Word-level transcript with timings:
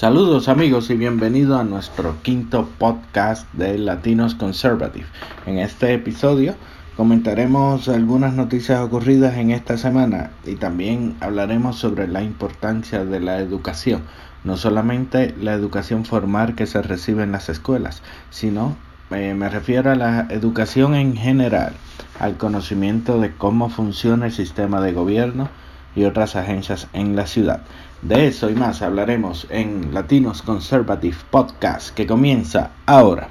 Saludos 0.00 0.48
amigos 0.48 0.88
y 0.88 0.96
bienvenido 0.96 1.58
a 1.58 1.64
nuestro 1.64 2.22
quinto 2.22 2.66
podcast 2.78 3.46
de 3.52 3.76
Latinos 3.76 4.34
Conservative. 4.34 5.04
En 5.44 5.58
este 5.58 5.92
episodio 5.92 6.54
comentaremos 6.96 7.86
algunas 7.90 8.32
noticias 8.32 8.80
ocurridas 8.80 9.36
en 9.36 9.50
esta 9.50 9.76
semana 9.76 10.30
y 10.46 10.54
también 10.54 11.16
hablaremos 11.20 11.76
sobre 11.76 12.08
la 12.08 12.22
importancia 12.22 13.04
de 13.04 13.20
la 13.20 13.40
educación, 13.40 14.00
no 14.42 14.56
solamente 14.56 15.34
la 15.38 15.52
educación 15.52 16.06
formal 16.06 16.54
que 16.54 16.66
se 16.66 16.80
recibe 16.80 17.22
en 17.22 17.32
las 17.32 17.50
escuelas, 17.50 18.02
sino 18.30 18.78
eh, 19.10 19.34
me 19.34 19.50
refiero 19.50 19.90
a 19.90 19.96
la 19.96 20.28
educación 20.30 20.94
en 20.94 21.14
general, 21.14 21.74
al 22.18 22.38
conocimiento 22.38 23.20
de 23.20 23.32
cómo 23.34 23.68
funciona 23.68 24.24
el 24.24 24.32
sistema 24.32 24.80
de 24.80 24.94
gobierno 24.94 25.50
y 25.94 26.04
otras 26.04 26.36
agencias 26.36 26.88
en 26.94 27.16
la 27.16 27.26
ciudad. 27.26 27.60
De 28.02 28.26
eso 28.26 28.48
y 28.48 28.54
más 28.54 28.80
hablaremos 28.80 29.46
en 29.50 29.92
Latinos 29.92 30.40
Conservative 30.40 31.16
Podcast 31.30 31.90
que 31.94 32.06
comienza 32.06 32.70
ahora. 32.86 33.28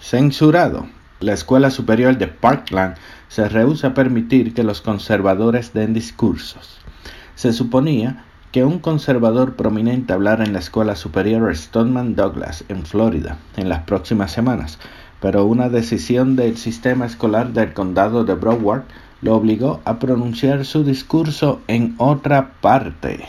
Censurado. 0.00 0.86
La 1.20 1.32
Escuela 1.32 1.70
Superior 1.70 2.18
de 2.18 2.28
Parkland 2.28 2.96
se 3.28 3.48
rehúsa 3.48 3.88
a 3.88 3.94
permitir 3.94 4.52
que 4.52 4.62
los 4.62 4.82
conservadores 4.82 5.72
den 5.72 5.94
discursos. 5.94 6.78
Se 7.34 7.52
suponía 7.52 8.24
que 8.52 8.64
un 8.64 8.78
conservador 8.78 9.56
prominente 9.56 10.12
hablara 10.12 10.44
en 10.44 10.52
la 10.52 10.60
Escuela 10.60 10.96
Superior 10.96 11.54
Stoneman 11.54 12.16
Douglas 12.16 12.64
en 12.68 12.86
Florida 12.86 13.36
en 13.56 13.68
las 13.68 13.82
próximas 13.82 14.32
semanas, 14.32 14.78
pero 15.20 15.44
una 15.44 15.68
decisión 15.68 16.36
del 16.36 16.56
sistema 16.56 17.06
escolar 17.06 17.52
del 17.52 17.72
condado 17.72 18.24
de 18.24 18.34
Broward 18.34 18.84
lo 19.22 19.34
obligó 19.34 19.80
a 19.84 19.98
pronunciar 19.98 20.64
su 20.64 20.84
discurso 20.84 21.60
en 21.68 21.94
otra 21.98 22.52
parte. 22.60 23.26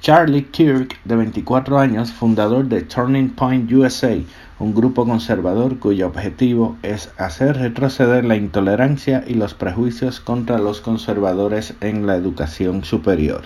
Charlie 0.00 0.46
Kirk, 0.46 0.98
de 1.04 1.16
24 1.16 1.78
años, 1.78 2.12
fundador 2.12 2.66
de 2.66 2.82
Turning 2.82 3.30
Point 3.30 3.70
USA, 3.70 4.16
un 4.58 4.74
grupo 4.74 5.06
conservador 5.06 5.78
cuyo 5.78 6.08
objetivo 6.08 6.76
es 6.82 7.10
hacer 7.18 7.56
retroceder 7.56 8.24
la 8.24 8.36
intolerancia 8.36 9.24
y 9.26 9.34
los 9.34 9.54
prejuicios 9.54 10.18
contra 10.18 10.58
los 10.58 10.80
conservadores 10.80 11.74
en 11.80 12.06
la 12.06 12.16
educación 12.16 12.84
superior. 12.84 13.42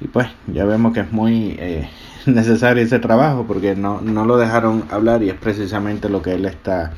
Y 0.00 0.08
pues 0.08 0.28
ya 0.46 0.64
vemos 0.64 0.92
que 0.92 1.00
es 1.00 1.12
muy 1.12 1.56
eh, 1.58 1.88
necesario 2.26 2.82
ese 2.82 2.98
trabajo 2.98 3.44
porque 3.46 3.74
no, 3.74 4.00
no 4.00 4.24
lo 4.24 4.36
dejaron 4.36 4.84
hablar 4.90 5.22
y 5.22 5.30
es 5.30 5.34
precisamente 5.34 6.08
lo 6.08 6.22
que 6.22 6.34
él 6.34 6.44
está 6.44 6.92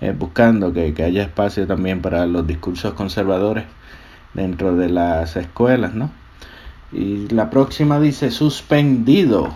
eh, 0.00 0.14
buscando 0.18 0.72
que, 0.72 0.94
haya 1.02 1.22
espacio 1.22 1.66
también 1.66 2.02
para 2.02 2.26
los 2.26 2.46
discursos 2.46 2.94
conservadores 2.94 3.64
dentro 4.34 4.74
de 4.76 4.88
las 4.88 5.36
escuelas, 5.36 5.94
¿no? 5.94 6.10
Y 6.90 7.28
la 7.28 7.50
próxima 7.50 8.00
dice 8.00 8.30
suspendido. 8.30 9.54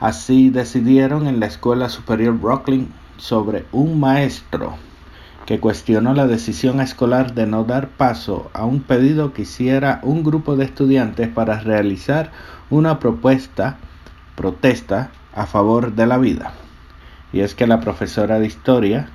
Así 0.00 0.50
decidieron 0.50 1.26
en 1.26 1.40
la 1.40 1.46
Escuela 1.46 1.88
Superior 1.88 2.38
Brooklyn 2.38 2.88
sobre 3.16 3.66
un 3.72 3.98
maestro 3.98 4.76
que 5.48 5.60
cuestionó 5.60 6.12
la 6.12 6.26
decisión 6.26 6.78
escolar 6.78 7.32
de 7.32 7.46
no 7.46 7.64
dar 7.64 7.88
paso 7.88 8.50
a 8.52 8.66
un 8.66 8.82
pedido 8.82 9.32
que 9.32 9.42
hiciera 9.42 9.98
un 10.02 10.22
grupo 10.22 10.56
de 10.56 10.66
estudiantes 10.66 11.26
para 11.28 11.58
realizar 11.58 12.32
una 12.68 12.98
propuesta, 12.98 13.78
protesta 14.36 15.08
a 15.34 15.46
favor 15.46 15.94
de 15.94 16.06
la 16.06 16.18
vida. 16.18 16.52
Y 17.32 17.40
es 17.40 17.54
que 17.54 17.66
la 17.66 17.80
profesora 17.80 18.38
de 18.38 18.46
historia 18.46 19.08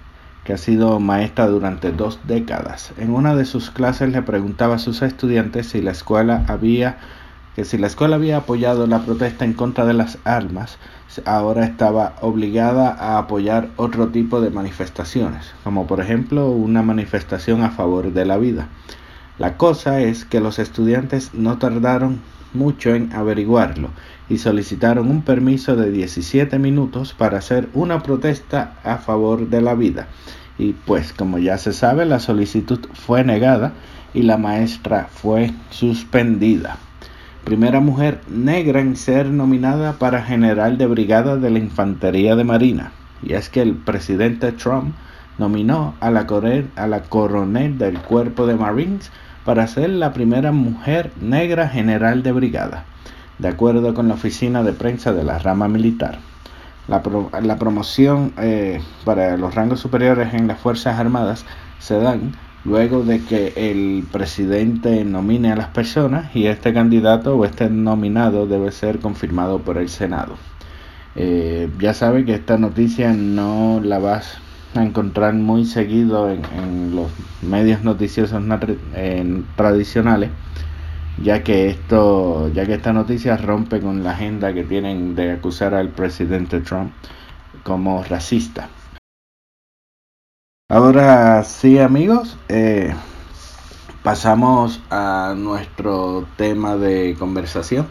que 0.43 0.53
ha 0.53 0.57
sido 0.57 0.99
maestra 0.99 1.45
durante 1.45 1.91
dos 1.91 2.19
décadas. 2.23 2.93
En 2.97 3.13
una 3.13 3.35
de 3.35 3.45
sus 3.45 3.69
clases 3.69 4.11
le 4.11 4.23
preguntaba 4.23 4.77
a 4.77 4.79
sus 4.79 5.03
estudiantes 5.03 5.67
si 5.67 5.83
la 5.83 5.91
escuela 5.91 6.45
había 6.47 6.97
que 7.55 7.63
si 7.63 7.77
la 7.77 7.85
escuela 7.85 8.15
había 8.15 8.37
apoyado 8.37 8.87
la 8.87 9.05
protesta 9.05 9.45
en 9.45 9.53
contra 9.53 9.85
de 9.85 9.93
las 9.93 10.17
armas, 10.23 10.79
ahora 11.25 11.65
estaba 11.65 12.15
obligada 12.21 12.91
a 12.91 13.17
apoyar 13.17 13.69
otro 13.77 14.09
tipo 14.09 14.41
de 14.41 14.49
manifestaciones, 14.49 15.53
como 15.63 15.87
por 15.87 15.99
ejemplo 15.99 16.49
una 16.49 16.81
manifestación 16.81 17.63
a 17.63 17.71
favor 17.71 18.13
de 18.13 18.25
la 18.25 18.37
vida. 18.37 18.69
La 19.39 19.57
cosa 19.57 20.01
es 20.01 20.25
que 20.25 20.39
los 20.39 20.59
estudiantes 20.59 21.33
no 21.33 21.57
tardaron 21.57 22.21
mucho 22.53 22.93
en 22.93 23.11
averiguarlo 23.13 23.89
y 24.29 24.37
solicitaron 24.37 25.09
un 25.09 25.23
permiso 25.23 25.75
de 25.75 25.91
17 25.91 26.59
minutos 26.59 27.13
para 27.13 27.39
hacer 27.39 27.67
una 27.73 28.03
protesta 28.03 28.75
a 28.83 28.97
favor 28.97 29.49
de 29.49 29.61
la 29.61 29.75
vida. 29.75 30.07
Y 30.57 30.73
pues 30.73 31.13
como 31.13 31.39
ya 31.39 31.57
se 31.57 31.73
sabe, 31.73 32.05
la 32.05 32.19
solicitud 32.19 32.79
fue 32.93 33.23
negada 33.23 33.73
y 34.13 34.21
la 34.21 34.37
maestra 34.37 35.07
fue 35.11 35.51
suspendida. 35.71 36.77
Primera 37.43 37.81
mujer 37.81 38.21
negra 38.29 38.79
en 38.79 38.95
ser 38.95 39.25
nominada 39.25 39.93
para 39.99 40.23
general 40.23 40.77
de 40.77 40.87
brigada 40.87 41.35
de 41.35 41.49
la 41.49 41.59
Infantería 41.59 42.37
de 42.37 42.45
Marina. 42.45 42.93
Y 43.21 43.33
es 43.33 43.49
que 43.49 43.61
el 43.61 43.75
presidente 43.75 44.53
Trump 44.53 44.95
nominó 45.37 45.93
a 45.99 46.09
la, 46.09 46.25
coronel 46.25 47.77
del 47.77 47.99
cuerpo 47.99 48.47
de 48.47 48.55
Marines 48.55 49.11
para 49.43 49.67
ser 49.67 49.89
la 49.89 50.13
primera 50.13 50.53
mujer 50.53 51.11
negra 51.19 51.67
general 51.67 52.23
de 52.23 52.31
brigada, 52.31 52.85
de 53.39 53.49
acuerdo 53.49 53.93
con 53.93 54.07
la 54.07 54.13
oficina 54.13 54.63
de 54.63 54.71
prensa 54.71 55.11
de 55.11 55.25
la 55.25 55.37
rama 55.37 55.67
militar. 55.67 56.19
La, 56.87 57.01
la 57.41 57.57
promoción 57.57 58.31
eh, 58.37 58.81
para 59.03 59.35
los 59.35 59.53
rangos 59.53 59.81
superiores 59.81 60.33
en 60.33 60.47
las 60.47 60.59
Fuerzas 60.59 60.97
Armadas 60.97 61.45
se 61.79 61.99
dan 61.99 62.31
luego 62.65 63.03
de 63.03 63.21
que 63.23 63.53
el 63.55 64.05
presidente 64.11 65.03
nomine 65.03 65.51
a 65.51 65.55
las 65.55 65.67
personas 65.67 66.35
y 66.35 66.47
este 66.47 66.73
candidato 66.73 67.35
o 67.35 67.45
este 67.45 67.69
nominado 67.69 68.47
debe 68.47 68.71
ser 68.71 68.99
confirmado 68.99 69.59
por 69.59 69.77
el 69.77 69.89
Senado. 69.89 70.35
Eh, 71.15 71.69
ya 71.79 71.93
sabe 71.93 72.25
que 72.25 72.33
esta 72.33 72.57
noticia 72.57 73.13
no 73.13 73.79
la 73.83 73.99
vas 73.99 74.37
a 74.75 74.83
encontrar 74.83 75.33
muy 75.35 75.65
seguido 75.65 76.31
en, 76.31 76.95
los 76.95 77.11
medios 77.41 77.83
noticiosos 77.83 78.43
tradicionales 79.55 80.31
ya 81.21 81.43
que 81.43 81.69
esto 81.69 82.51
ya 82.53 82.65
que 82.65 82.73
esta 82.73 82.91
noticia 82.91 83.37
rompe 83.37 83.79
con 83.79 84.03
la 84.03 84.11
agenda 84.11 84.51
que 84.53 84.63
tienen 84.63 85.13
de 85.13 85.33
acusar 85.33 85.75
al 85.75 85.89
presidente 85.89 86.61
Trump 86.61 86.91
como 87.63 88.03
racista 88.03 88.69
ahora 90.73 91.43
sí 91.43 91.77
amigos 91.77 92.35
eh, 92.49 92.95
pasamos 94.01 94.81
a 94.89 95.35
nuestro 95.37 96.25
tema 96.35 96.77
de 96.77 97.15
conversación 97.19 97.85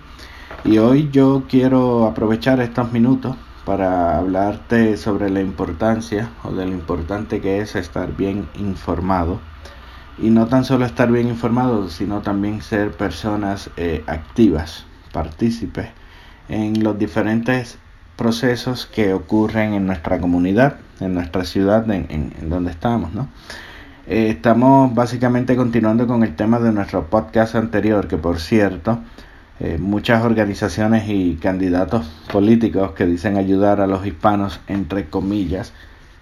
y 0.64 0.78
hoy 0.78 1.08
yo 1.12 1.44
quiero 1.48 2.08
aprovechar 2.08 2.60
estos 2.60 2.90
minutos 2.90 3.36
para 3.64 4.18
hablarte 4.18 4.96
sobre 4.96 5.30
la 5.30 5.40
importancia 5.40 6.30
o 6.42 6.50
de 6.50 6.66
lo 6.66 6.72
importante 6.72 7.40
que 7.40 7.60
es 7.60 7.76
estar 7.76 8.16
bien 8.16 8.48
informado. 8.58 9.38
Y 10.18 10.30
no 10.30 10.48
tan 10.48 10.64
solo 10.64 10.84
estar 10.84 11.12
bien 11.12 11.28
informado, 11.28 11.88
sino 11.88 12.20
también 12.20 12.62
ser 12.62 12.90
personas 12.90 13.70
eh, 13.76 14.02
activas, 14.08 14.86
partícipes 15.12 15.90
en 16.48 16.82
los 16.82 16.98
diferentes 16.98 17.78
procesos 18.16 18.86
que 18.86 19.14
ocurren 19.14 19.74
en 19.74 19.86
nuestra 19.86 20.18
comunidad, 20.18 20.76
en 21.00 21.14
nuestra 21.14 21.44
ciudad, 21.44 21.90
en, 21.90 22.32
donde 22.48 22.70
estamos, 22.70 23.12
¿no? 23.14 23.28
Eh, 24.06 24.28
estamos 24.30 24.94
básicamente 24.94 25.56
continuando 25.56 26.06
con 26.06 26.22
el 26.22 26.34
tema 26.34 26.58
de 26.58 26.72
nuestro 26.72 27.06
podcast 27.06 27.54
anterior, 27.54 28.08
que 28.08 28.16
por 28.16 28.40
cierto, 28.40 28.98
eh, 29.60 29.78
muchas 29.78 30.24
organizaciones 30.24 31.08
y 31.08 31.36
candidatos 31.36 32.06
políticos 32.32 32.92
que 32.92 33.06
dicen 33.06 33.36
ayudar 33.36 33.80
a 33.80 33.86
los 33.86 34.04
hispanos, 34.04 34.60
entre 34.66 35.08
comillas, 35.08 35.72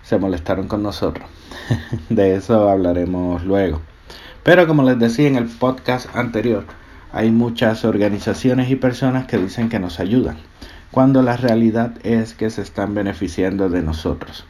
se 0.03 0.19
molestaron 0.19 0.69
con 0.69 0.83
nosotros. 0.83 1.27
de 2.09 2.35
eso 2.35 2.69
hablaremos 2.69 3.45
luego. 3.45 3.81
Pero 4.43 4.67
como 4.67 4.83
les 4.83 4.99
decía 4.99 5.29
en 5.29 5.37
el 5.37 5.47
podcast 5.47 6.15
anterior, 6.15 6.65
hay 7.13 7.31
muchas 7.31 7.85
organizaciones 7.85 8.71
y 8.71 8.77
personas 8.77 9.27
que 9.27 9.39
dicen 9.39 9.69
que 9.69 9.79
nos 9.79 10.01
ayudan, 10.01 10.37
cuando 10.91 11.23
la 11.23 11.37
realidad 11.37 11.95
es 12.03 12.35
que 12.35 12.51
se 12.51 12.63
están 12.63 12.95
beneficiando 12.95 13.69
de 13.69 13.83
nosotros. 13.83 14.45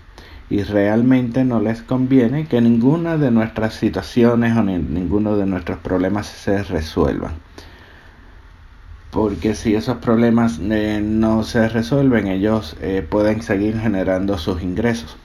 Y 0.48 0.62
realmente 0.62 1.44
no 1.44 1.60
les 1.60 1.82
conviene 1.82 2.46
que 2.46 2.60
ninguna 2.60 3.16
de 3.16 3.30
nuestras 3.30 3.74
situaciones 3.74 4.56
o 4.56 4.62
ninguno 4.62 5.36
de 5.36 5.46
nuestros 5.46 5.78
problemas 5.78 6.26
se 6.26 6.62
resuelvan. 6.64 7.34
Porque 9.10 9.54
si 9.54 9.74
esos 9.74 9.98
problemas 9.98 10.58
eh, 10.62 11.00
no 11.04 11.42
se 11.42 11.68
resuelven, 11.68 12.26
ellos 12.26 12.76
eh, 12.80 13.06
pueden 13.08 13.42
seguir 13.42 13.78
generando 13.78 14.38
sus 14.38 14.62
ingresos. 14.62 15.16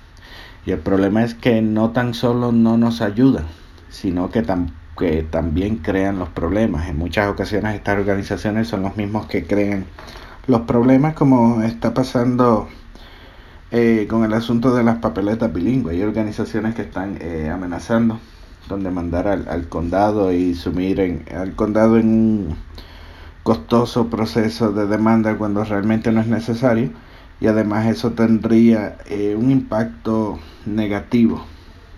Y 0.65 0.71
el 0.71 0.79
problema 0.79 1.23
es 1.23 1.33
que 1.33 1.61
no 1.61 1.91
tan 1.91 2.13
solo 2.13 2.51
no 2.51 2.77
nos 2.77 3.01
ayudan, 3.01 3.45
sino 3.89 4.31
que, 4.31 4.44
que 4.97 5.23
también 5.23 5.77
crean 5.77 6.19
los 6.19 6.29
problemas. 6.29 6.89
En 6.89 6.97
muchas 6.97 7.29
ocasiones 7.29 7.75
estas 7.75 8.00
organizaciones 8.00 8.68
son 8.68 8.81
los 8.81 8.97
mismos 8.97 9.27
que 9.27 9.45
crean 9.45 9.85
los 10.47 10.62
problemas 10.62 11.13
como 11.15 11.62
está 11.63 11.94
pasando 11.94 12.68
eh, 13.71 14.07
con 14.09 14.24
el 14.24 14.33
asunto 14.33 14.75
de 14.75 14.83
las 14.83 14.97
papeletas 14.97 15.51
bilingües. 15.51 15.95
Hay 15.95 16.03
organizaciones 16.03 16.75
que 16.75 16.83
están 16.83 17.18
eh, 17.19 17.50
amenazando 17.50 18.19
con 18.68 18.83
demandar 18.83 19.27
al, 19.27 19.47
al, 19.47 19.69
condado 19.69 20.31
y 20.31 20.56
sumir 20.56 21.00
en, 21.00 21.25
al 21.36 21.56
condado 21.56 21.97
en 21.97 22.07
un 22.07 22.56
costoso 23.44 24.09
proceso 24.09 24.71
de 24.71 24.88
demanda 24.88 25.38
cuando 25.38 25.63
realmente 25.63 26.12
no 26.12 26.21
es 26.21 26.27
necesario 26.27 26.89
y 27.39 27.47
además 27.47 27.86
eso 27.88 28.12
tendría 28.13 28.97
eh, 29.07 29.36
un 29.38 29.51
impacto 29.51 30.39
negativo 30.65 31.45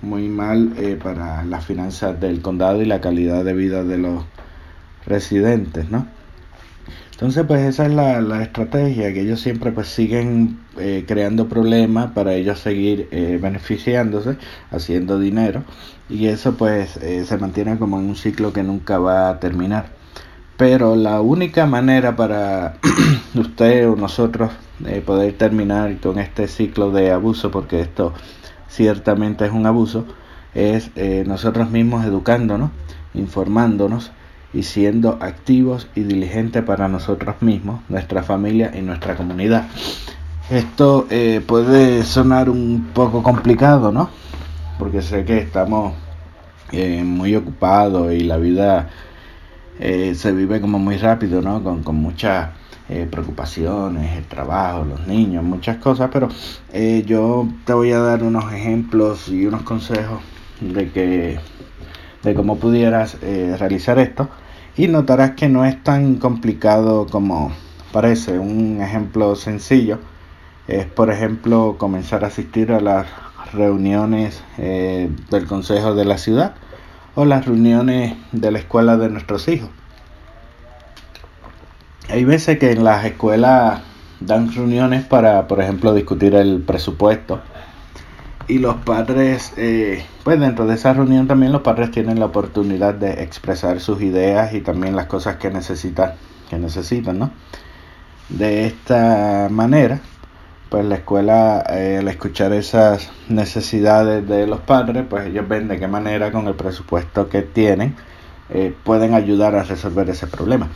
muy 0.01 0.27
mal 0.29 0.73
eh, 0.77 0.99
para 1.01 1.43
las 1.45 1.65
finanzas 1.65 2.19
del 2.19 2.41
condado 2.41 2.81
y 2.81 2.85
la 2.85 3.01
calidad 3.01 3.43
de 3.45 3.53
vida 3.53 3.83
de 3.83 3.97
los 3.97 4.23
residentes, 5.05 5.89
¿no? 5.89 6.07
Entonces, 7.11 7.45
pues 7.47 7.61
esa 7.61 7.85
es 7.85 7.93
la, 7.93 8.21
la 8.21 8.43
estrategia, 8.43 9.13
que 9.13 9.21
ellos 9.21 9.39
siempre 9.41 9.71
pues 9.71 9.87
siguen 9.87 10.59
eh, 10.77 11.03
creando 11.07 11.49
problemas 11.49 12.11
para 12.11 12.33
ellos 12.33 12.59
seguir 12.59 13.07
eh, 13.11 13.39
beneficiándose, 13.41 14.37
haciendo 14.71 15.19
dinero, 15.19 15.63
y 16.09 16.27
eso 16.27 16.55
pues 16.55 16.91
se 16.91 17.37
mantiene 17.37 17.77
como 17.77 17.99
en 17.99 18.05
un 18.05 18.15
ciclo 18.15 18.53
que 18.53 18.63
nunca 18.63 18.99
va 18.99 19.29
a 19.29 19.39
terminar. 19.39 19.87
Pero 20.57 20.95
la 20.95 21.21
única 21.21 21.65
manera 21.65 22.15
para 22.15 22.77
usted 23.35 23.89
o 23.89 23.95
nosotros 23.95 24.51
poder 25.05 25.33
terminar 25.33 25.97
con 25.99 26.19
este 26.19 26.47
ciclo 26.47 26.91
de 26.91 27.11
abuso, 27.11 27.51
porque 27.51 27.81
esto 27.81 28.13
ciertamente 28.69 29.45
es 29.45 29.51
un 29.51 29.65
abuso, 29.65 30.05
es 30.53 30.91
eh, 30.95 31.23
nosotros 31.25 31.69
mismos 31.69 32.05
educándonos, 32.05 32.71
informándonos 33.13 34.11
y 34.53 34.63
siendo 34.63 35.17
activos 35.21 35.87
y 35.95 36.01
diligentes 36.01 36.63
para 36.63 36.87
nosotros 36.87 37.35
mismos, 37.41 37.81
nuestra 37.89 38.23
familia 38.23 38.71
y 38.75 38.81
nuestra 38.81 39.15
comunidad. 39.15 39.67
Esto 40.49 41.07
eh, 41.09 41.41
puede 41.45 42.03
sonar 42.03 42.49
un 42.49 42.91
poco 42.93 43.21
complicado, 43.21 43.91
¿no? 43.91 44.09
Porque 44.79 45.01
sé 45.01 45.25
que 45.25 45.39
estamos 45.39 45.93
eh, 46.71 47.03
muy 47.03 47.35
ocupados 47.35 48.13
y 48.13 48.21
la 48.21 48.37
vida 48.37 48.89
se 49.79 50.31
vive 50.31 50.59
como 50.59 50.79
muy 50.79 50.97
rápido, 50.97 51.39
¿no? 51.39 51.63
Con, 51.63 51.83
con 51.83 51.97
mucha 51.97 52.53
eh, 52.89 53.05
preocupaciones, 53.11 54.17
el 54.17 54.23
trabajo, 54.27 54.85
los 54.85 55.05
niños, 55.07 55.43
muchas 55.43 55.75
cosas, 55.75 56.09
pero 56.11 56.29
eh, 56.71 57.03
yo 57.05 57.45
te 57.65 57.73
voy 57.73 57.91
a 57.91 57.99
dar 57.99 58.23
unos 58.23 58.53
ejemplos 58.53 59.27
y 59.27 59.45
unos 59.45 59.63
consejos 59.63 60.21
de 60.61 60.89
que 60.91 61.37
de 62.27 62.35
cómo 62.35 62.57
pudieras 62.57 63.17
eh, 63.21 63.55
realizar 63.57 63.99
esto 63.99 64.29
y 64.75 64.87
notarás 64.87 65.31
que 65.31 65.49
no 65.49 65.65
es 65.65 65.83
tan 65.83 66.15
complicado 66.15 67.07
como 67.09 67.51
parece. 67.91 68.37
Un 68.37 68.81
ejemplo 68.81 69.35
sencillo 69.35 69.99
es, 70.67 70.85
por 70.85 71.11
ejemplo, 71.11 71.75
comenzar 71.77 72.23
a 72.23 72.27
asistir 72.27 72.71
a 72.71 72.79
las 72.79 73.07
reuniones 73.53 74.43
del 74.57 75.45
consejo 75.47 75.95
de 75.95 76.03
la 76.03 76.17
ciudad 76.17 76.55
o 77.15 77.23
las 77.23 77.45
reuniones 77.45 78.15
de 78.33 78.51
la 78.51 78.59
escuela 78.59 78.97
de 78.97 79.09
nuestros 79.09 79.47
hijos 79.47 79.69
hay 82.09 82.23
veces 82.23 82.57
que 82.57 82.71
en 82.71 82.83
las 82.83 83.05
escuelas 83.05 83.81
dan 84.19 84.53
reuniones 84.53 85.05
para, 85.05 85.47
por 85.47 85.61
ejemplo, 85.61 85.93
discutir 85.93 86.35
el 86.35 86.61
presupuesto. 86.61 87.41
Y 88.49 88.59
los 88.59 88.75
padres, 88.77 89.51
eh, 89.57 90.05
pues 90.23 90.39
dentro 90.39 90.65
de 90.65 90.75
esa 90.75 90.93
reunión 90.93 91.27
también 91.27 91.51
los 91.51 91.63
padres 91.63 91.91
tienen 91.91 92.17
la 92.17 92.27
oportunidad 92.27 92.93
de 92.93 93.21
expresar 93.21 93.81
sus 93.81 94.01
ideas 94.01 94.53
y 94.53 94.61
también 94.61 94.95
las 94.95 95.07
cosas 95.07 95.35
que 95.35 95.51
necesitan, 95.51 96.13
que 96.49 96.57
necesitan, 96.57 97.19
¿no? 97.19 97.31
De 98.29 98.65
esta 98.65 99.49
manera, 99.51 99.99
pues 100.69 100.85
la 100.85 100.95
escuela, 100.95 101.61
eh, 101.69 101.97
al 101.99 102.07
escuchar 102.07 102.53
esas 102.53 103.09
necesidades 103.27 104.25
de 104.25 104.47
los 104.47 104.61
padres, 104.61 105.05
pues 105.09 105.27
ellos 105.27 105.45
ven 105.45 105.67
de 105.67 105.77
qué 105.77 105.89
manera 105.89 106.31
con 106.31 106.47
el 106.47 106.55
presupuesto 106.55 107.27
que 107.27 107.41
tienen 107.41 107.95
eh, 108.49 108.73
pueden 108.81 109.13
ayudar 109.13 109.55
a 109.55 109.63
resolver 109.63 110.09
ese 110.09 110.27
problema. 110.27 110.69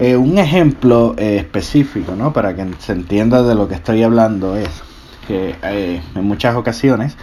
Un 0.00 0.38
ejemplo 0.38 1.16
específico, 1.16 2.14
¿no? 2.14 2.32
Para 2.32 2.54
que 2.54 2.64
se 2.78 2.92
entienda 2.92 3.42
de 3.42 3.56
lo 3.56 3.66
que 3.66 3.74
estoy 3.74 4.04
hablando 4.04 4.54
es 4.54 4.82
que 5.28 5.54
eh, 5.62 6.02
en 6.14 6.24
muchas 6.24 6.56
ocasiones 6.56 7.16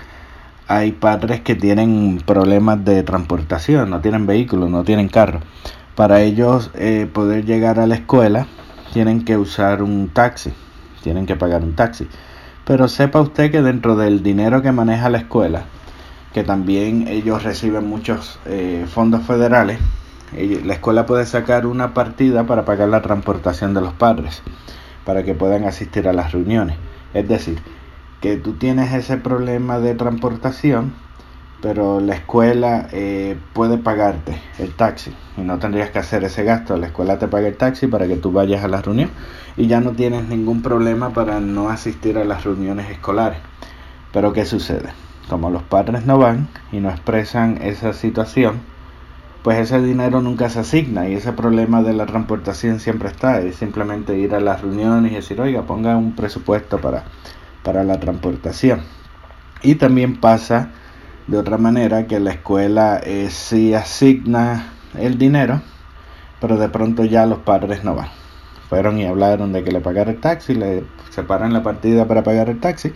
hay 0.68 0.94
padres 0.94 1.42
que 1.42 1.56
tienen 1.56 2.22
problemas 2.25 2.86
de 2.86 3.04
transportación, 3.04 3.90
no 3.90 4.00
tienen 4.00 4.28
vehículos, 4.28 4.69
no 4.69 4.84
tienen 4.84 5.10
carro. 5.10 5.42
Para 5.96 6.22
ellos 6.22 6.72
poder 7.13 7.46
llegar 7.46 7.80
a 7.80 7.88
la 7.88 7.96
escuela 7.96 8.48
tienen 8.94 9.25
que 9.25 9.38
usar 9.38 9.81
un 9.81 10.10
taxi, 10.10 10.54
tienen 11.04 11.25
que 11.25 11.36
pagar 11.36 11.63
un 11.63 11.75
taxi. 11.75 12.07
Pero 12.66 12.88
sepa 12.88 13.22
usted 13.22 13.52
que 13.52 13.62
dentro 13.62 13.96
del 13.96 14.22
dinero 14.22 14.62
que 14.62 14.72
maneja 14.72 15.10
la 15.10 15.19
escuela, 15.19 15.63
que 16.34 16.44
también 16.44 17.08
ellos 17.08 17.44
reciben 17.44 17.88
muchos 17.88 18.40
fondos 18.88 19.24
federales, 19.24 19.80
la 20.34 20.74
escuela 20.74 21.06
puede 21.06 21.25
sacar 21.25 21.66
una 21.66 21.94
partida 21.94 22.46
para 22.46 22.66
pagar 22.66 22.90
la 22.90 23.01
transportación 23.01 23.74
de 23.74 23.81
los 23.81 23.94
padres, 23.94 24.44
para 25.06 25.24
que 25.24 25.34
puedan 25.34 25.63
asistir 25.63 26.08
a 26.10 26.13
las 26.13 26.34
reuniones. 26.34 26.75
Es 27.13 27.28
decir, 27.30 27.60
que 28.25 28.38
tú 28.38 28.54
tienes 28.54 28.92
ese 28.92 29.18
problema 29.18 29.77
de 29.77 29.94
transportación, 29.94 30.94
pero 31.62 32.00
la 32.00 32.16
escuela 32.16 32.88
eh, 32.91 33.38
puede 33.53 33.77
pagarte 33.77 34.41
el 34.58 34.74
taxi 34.74 35.13
y 35.38 35.41
no 35.41 35.60
tendrías 35.60 35.91
que 35.91 36.00
hacer 36.00 36.24
ese 36.24 36.44
gasto. 36.44 36.75
La 36.75 36.88
escuela 36.88 37.20
te 37.20 37.27
paga 37.27 37.48
el 37.48 37.55
taxi 37.55 37.86
para 37.86 38.08
que 38.08 38.15
tú 38.15 38.32
vayas 38.32 38.63
a 38.63 38.67
la 38.67 38.82
reunión 38.82 39.12
y 39.58 39.67
ya 39.67 39.79
no 39.79 39.91
tienes 39.91 40.27
ningún 40.27 40.63
problema 40.63 41.12
para 41.12 41.39
no 41.39 41.70
asistir 41.70 42.17
a 42.17 42.25
las 42.25 42.44
reuniones 42.44 42.89
escolares. 42.89 43.38
Pero 44.12 44.34
¿qué 44.34 44.44
sucede? 44.44 44.89
Como 45.29 45.51
los 45.51 45.62
padres 45.62 46.08
no 46.08 46.17
van 46.17 46.48
y 46.72 46.79
no 46.79 46.89
expresan 46.89 47.60
esa 47.62 47.94
situación, 47.94 48.60
pues 49.44 49.60
ese 49.60 49.84
dinero 49.84 50.20
nunca 50.20 50.50
se 50.50 50.62
asigna 50.62 51.08
y 51.08 51.13
ese 51.13 51.32
problema 51.32 51.84
de 51.84 51.94
la 51.94 52.08
transportación 52.08 52.79
siempre 52.79 53.10
está. 53.10 53.39
Es 53.41 53.58
simplemente 53.58 54.17
ir 54.17 54.34
a 54.34 54.39
las 54.39 54.63
reuniones 54.63 55.12
y 55.12 55.15
decir, 55.15 55.39
oiga, 55.39 55.62
ponga 55.62 55.96
un 55.96 56.15
presupuesto 56.15 56.79
para, 56.79 57.03
para 57.65 57.84
la 57.84 58.00
transportación. 58.00 58.81
Y 59.62 59.75
también 59.75 60.22
pasa 60.22 60.69
de 61.27 61.38
otra 61.38 61.57
manera 61.57 62.07
que 62.07 62.19
la 62.22 62.31
escuela 62.31 63.01
eh, 63.03 63.27
sí 63.29 63.74
asigna 63.74 64.72
el 64.98 65.17
dinero, 65.17 65.62
pero 66.39 66.57
de 66.57 66.69
pronto 66.69 67.03
ya 67.03 67.25
los 67.25 67.39
padres 67.39 67.84
no 67.84 67.95
van. 67.95 68.07
Fueron 68.69 68.98
y 69.00 69.05
hablaron 69.05 69.51
de 69.51 69.63
que 69.63 69.72
le 69.72 69.81
pagara 69.81 70.12
el 70.12 70.19
taxi, 70.19 70.53
le 70.53 70.84
separan 71.10 71.51
la 71.51 71.63
partida 71.63 72.07
para 72.07 72.24
pagar 72.24 72.50
el 72.50 72.60
taxi 72.60 72.93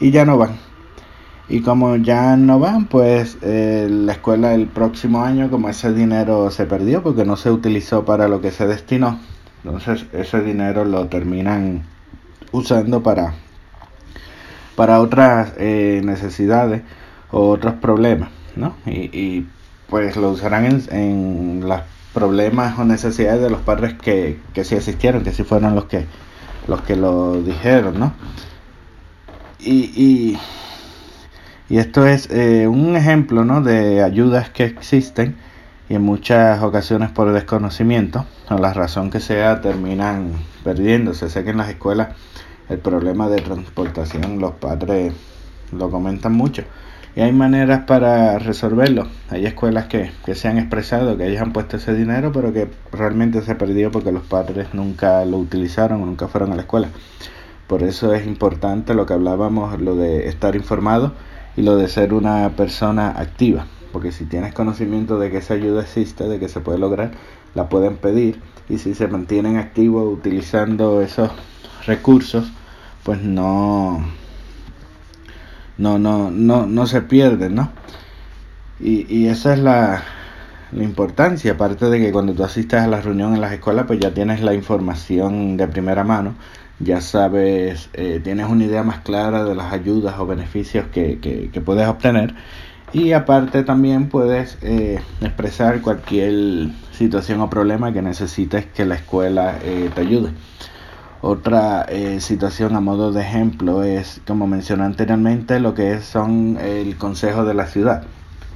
y 0.00 0.10
ya 0.10 0.24
no 0.24 0.38
van. 0.38 0.56
Y 1.48 1.60
como 1.60 1.96
ya 1.96 2.36
no 2.36 2.58
van, 2.58 2.86
pues 2.86 3.36
eh, 3.42 3.86
la 3.90 4.12
escuela 4.12 4.54
el 4.54 4.66
próximo 4.66 5.22
año, 5.22 5.50
como 5.50 5.68
ese 5.68 5.92
dinero 5.92 6.50
se 6.50 6.64
perdió 6.64 7.02
porque 7.02 7.24
no 7.24 7.36
se 7.36 7.50
utilizó 7.50 8.04
para 8.04 8.28
lo 8.28 8.40
que 8.40 8.50
se 8.50 8.66
destinó, 8.66 9.18
entonces 9.62 10.06
ese 10.12 10.40
dinero 10.40 10.84
lo 10.84 11.06
terminan 11.08 11.82
usando 12.50 13.02
para, 13.02 13.34
para 14.76 15.00
otras 15.00 15.52
eh, 15.58 16.00
necesidades 16.04 16.82
o 17.30 17.48
otros 17.48 17.74
problemas, 17.74 18.30
¿no? 18.56 18.76
Y, 18.86 19.10
y 19.12 19.46
pues 19.88 20.16
lo 20.16 20.30
usarán 20.30 20.66
en, 20.66 20.82
en 20.90 21.68
los 21.68 21.80
problemas 22.12 22.78
o 22.78 22.84
necesidades 22.84 23.42
de 23.42 23.50
los 23.50 23.60
padres 23.60 23.94
que, 23.94 24.38
que 24.52 24.64
sí 24.64 24.76
asistieron, 24.76 25.24
que 25.24 25.32
sí 25.32 25.44
fueron 25.44 25.74
los 25.74 25.86
que, 25.86 26.06
los 26.68 26.82
que 26.82 26.96
lo 26.96 27.42
dijeron, 27.42 27.98
¿no? 27.98 28.12
Y, 29.58 29.90
y 29.96 30.38
y 31.68 31.78
esto 31.78 32.06
es 32.06 32.28
eh, 32.30 32.66
un 32.68 32.94
ejemplo 32.94 33.44
¿no? 33.44 33.62
de 33.62 34.02
ayudas 34.02 34.50
que 34.50 34.64
existen 34.64 35.36
y 35.88 35.94
en 35.94 36.02
muchas 36.02 36.62
ocasiones 36.62 37.10
por 37.10 37.32
desconocimiento 37.32 38.26
o 38.50 38.58
la 38.58 38.74
razón 38.74 39.10
que 39.10 39.20
sea 39.20 39.62
terminan 39.62 40.32
perdiéndose. 40.62 41.30
Sé 41.30 41.42
que 41.42 41.50
en 41.50 41.56
las 41.56 41.70
escuelas 41.70 42.08
el 42.68 42.78
problema 42.78 43.28
de 43.28 43.40
transportación 43.40 44.38
los 44.40 44.52
padres 44.52 45.12
lo 45.72 45.90
comentan 45.90 46.32
mucho. 46.32 46.62
Y 47.16 47.20
hay 47.20 47.32
maneras 47.32 47.84
para 47.86 48.38
resolverlo. 48.40 49.06
Hay 49.30 49.46
escuelas 49.46 49.86
que, 49.86 50.10
que 50.24 50.34
se 50.34 50.48
han 50.48 50.58
expresado 50.58 51.16
que 51.16 51.28
ellos 51.28 51.42
han 51.42 51.52
puesto 51.52 51.76
ese 51.76 51.94
dinero, 51.94 52.32
pero 52.32 52.52
que 52.52 52.68
realmente 52.90 53.40
se 53.42 53.54
perdió 53.54 53.92
porque 53.92 54.10
los 54.10 54.24
padres 54.24 54.74
nunca 54.74 55.24
lo 55.24 55.38
utilizaron 55.38 56.02
o 56.02 56.06
nunca 56.06 56.26
fueron 56.26 56.52
a 56.52 56.56
la 56.56 56.62
escuela. 56.62 56.88
Por 57.68 57.82
eso 57.84 58.12
es 58.12 58.26
importante 58.26 58.94
lo 58.94 59.06
que 59.06 59.14
hablábamos, 59.14 59.80
lo 59.80 59.94
de 59.94 60.28
estar 60.28 60.56
informado 60.56 61.12
y 61.56 61.62
lo 61.62 61.76
de 61.76 61.88
ser 61.88 62.12
una 62.12 62.50
persona 62.56 63.10
activa. 63.10 63.66
Porque 63.92 64.10
si 64.10 64.24
tienes 64.24 64.52
conocimiento 64.52 65.20
de 65.20 65.30
que 65.30 65.36
esa 65.38 65.54
ayuda 65.54 65.82
existe, 65.82 66.24
de 66.24 66.40
que 66.40 66.48
se 66.48 66.60
puede 66.60 66.78
lograr, 66.78 67.12
la 67.54 67.68
pueden 67.68 67.96
pedir. 67.96 68.40
Y 68.68 68.78
si 68.78 68.94
se 68.94 69.06
mantienen 69.06 69.56
activos 69.56 70.12
utilizando 70.12 71.00
esos 71.00 71.30
recursos, 71.86 72.50
pues 73.02 73.22
no, 73.22 74.04
no, 75.78 75.98
no, 75.98 76.30
no, 76.30 76.66
no 76.66 76.86
se 76.86 77.02
pierden, 77.02 77.54
¿no? 77.54 77.70
Y, 78.80 79.06
y 79.14 79.28
esa 79.28 79.54
es 79.54 79.60
la, 79.60 80.02
importancia, 80.72 81.52
aparte 81.52 81.88
de 81.88 82.00
que 82.00 82.10
cuando 82.10 82.32
tú 82.34 82.42
asistas 82.42 82.82
a 82.82 82.88
la 82.88 83.00
reunión 83.00 83.34
en 83.34 83.40
las 83.40 83.52
escuelas, 83.52 83.86
pues 83.86 84.00
ya 84.00 84.12
tienes 84.12 84.42
la 84.42 84.54
información 84.54 85.56
de 85.56 85.68
primera 85.68 86.02
mano 86.02 86.34
ya 86.80 87.00
sabes, 87.00 87.88
eh, 87.92 88.20
tienes 88.22 88.48
una 88.48 88.64
idea 88.64 88.82
más 88.82 88.98
clara 89.00 89.44
de 89.44 89.54
las 89.54 89.72
ayudas 89.72 90.18
o 90.18 90.26
beneficios 90.26 90.86
que, 90.88 91.18
que, 91.20 91.60
puedes 91.60 91.86
obtener 91.86 92.34
y 92.92 93.12
aparte 93.12 93.62
también 93.62 94.08
puedes 94.08 94.58
eh, 94.62 95.00
expresar 95.20 95.80
cualquier 95.82 96.68
situación 96.92 97.40
o 97.40 97.50
problema 97.50 97.92
que 97.92 98.02
necesites 98.02 98.66
que 98.66 98.84
la 98.84 98.96
escuela 98.96 99.58
eh, 99.62 99.90
te 99.94 100.00
ayude. 100.00 100.30
Otra 101.26 101.86
situación 102.18 102.76
a 102.76 102.80
modo 102.80 103.10
de 103.10 103.22
ejemplo 103.22 103.82
es, 103.82 104.20
como 104.26 104.46
mencioné 104.46 104.84
anteriormente, 104.84 105.58
lo 105.58 105.72
que 105.72 106.02
son 106.02 106.58
el 106.60 106.98
consejo 106.98 107.46
de 107.46 107.54
la 107.54 107.64
ciudad. 107.64 108.02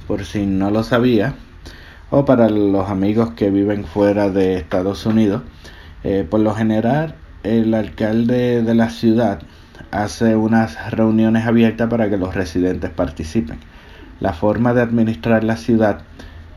Por 0.07 0.23
si 0.23 0.45
no 0.45 0.69
lo 0.69 0.83
sabía, 0.83 1.33
o 2.11 2.25
para 2.25 2.47
los 2.47 2.87
amigos 2.87 3.31
que 3.31 3.49
viven 3.49 3.85
fuera 3.85 4.29
de 4.29 4.57
Estados 4.57 5.07
Unidos, 5.07 5.41
por 6.29 6.41
lo 6.41 6.53
general 6.53 7.15
el 7.41 7.73
alcalde 7.73 8.61
de 8.61 8.75
la 8.75 8.91
ciudad 8.91 9.39
hace 9.89 10.35
unas 10.35 10.91
reuniones 10.91 11.47
abiertas 11.47 11.89
para 11.89 12.07
que 12.07 12.17
los 12.17 12.35
residentes 12.35 12.91
participen. 12.91 13.57
La 14.19 14.33
forma 14.33 14.75
de 14.75 14.83
administrar 14.83 15.43
la 15.43 15.57
ciudad 15.57 16.01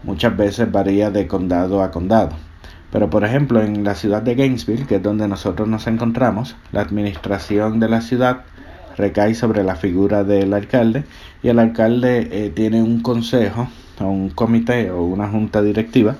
muchas 0.02 0.37
veces 0.37 0.71
varía 0.71 1.11
de 1.11 1.26
condado 1.26 1.83
a 1.83 1.90
condado. 1.90 2.37
Pero 2.92 3.08
por 3.08 3.25
ejemplo 3.25 3.62
en 3.62 3.84
la 3.84 3.94
ciudad 3.94 4.20
de 4.20 4.34
Gainesville, 4.34 4.87
que 4.87 4.96
es 4.96 5.02
donde 5.02 5.26
nosotros 5.26 5.66
nos 5.66 5.87
encontramos, 5.87 6.56
la 6.72 6.82
administración 6.82 7.80
de 7.80 7.88
la 7.88 8.02
ciudad 8.02 8.44
recae 8.99 9.34
sobre 9.34 9.64
la 9.64 9.76
figura 9.76 10.25
del 10.25 10.52
alcalde 10.52 11.04
y 11.42 11.49
el 11.49 11.58
alcalde 11.58 12.28
eh, 12.30 12.50
tiene 12.50 12.82
un 12.82 13.00
consejo 13.00 13.68
o 13.99 14.04
un 14.04 14.28
comité 14.28 14.90
o 14.90 15.02
una 15.04 15.26
junta 15.28 15.62
directiva 15.62 16.16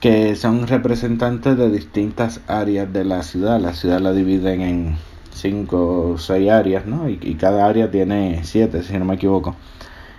que 0.00 0.36
son 0.36 0.66
representantes 0.66 1.56
de 1.56 1.70
distintas 1.70 2.40
áreas 2.46 2.92
de 2.92 3.04
la 3.04 3.22
ciudad. 3.22 3.58
La 3.58 3.72
ciudad 3.72 4.00
la 4.00 4.12
dividen 4.12 4.60
en 4.60 4.96
cinco 5.32 6.10
o 6.10 6.18
seis 6.18 6.50
áreas, 6.50 6.86
¿no? 6.86 7.08
Y, 7.08 7.36
cada 7.36 7.66
área 7.66 7.90
tiene 7.90 8.40
siete, 8.42 8.82
si 8.82 8.98
no 8.98 9.04
me 9.04 9.14
equivoco. 9.14 9.56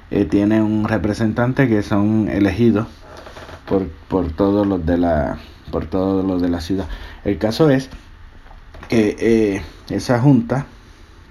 Eh, 0.09 0.25
tiene 0.25 0.61
un 0.61 0.87
representante 0.87 1.67
que 1.67 1.83
son 1.83 2.29
elegidos 2.29 2.87
por, 3.67 3.87
por 4.07 4.31
todos 4.31 4.65
los 4.65 4.85
de 4.85 4.97
la 4.97 5.37
por 5.73 5.87
todos 5.87 6.23
los 6.23 6.39
de 6.39 6.49
la 6.49 6.61
ciudad. 6.61 6.87
El 7.25 7.39
caso 7.39 7.71
es 7.71 7.89
que 8.89 9.15
eh, 9.19 9.61
esa 9.89 10.19
junta, 10.19 10.67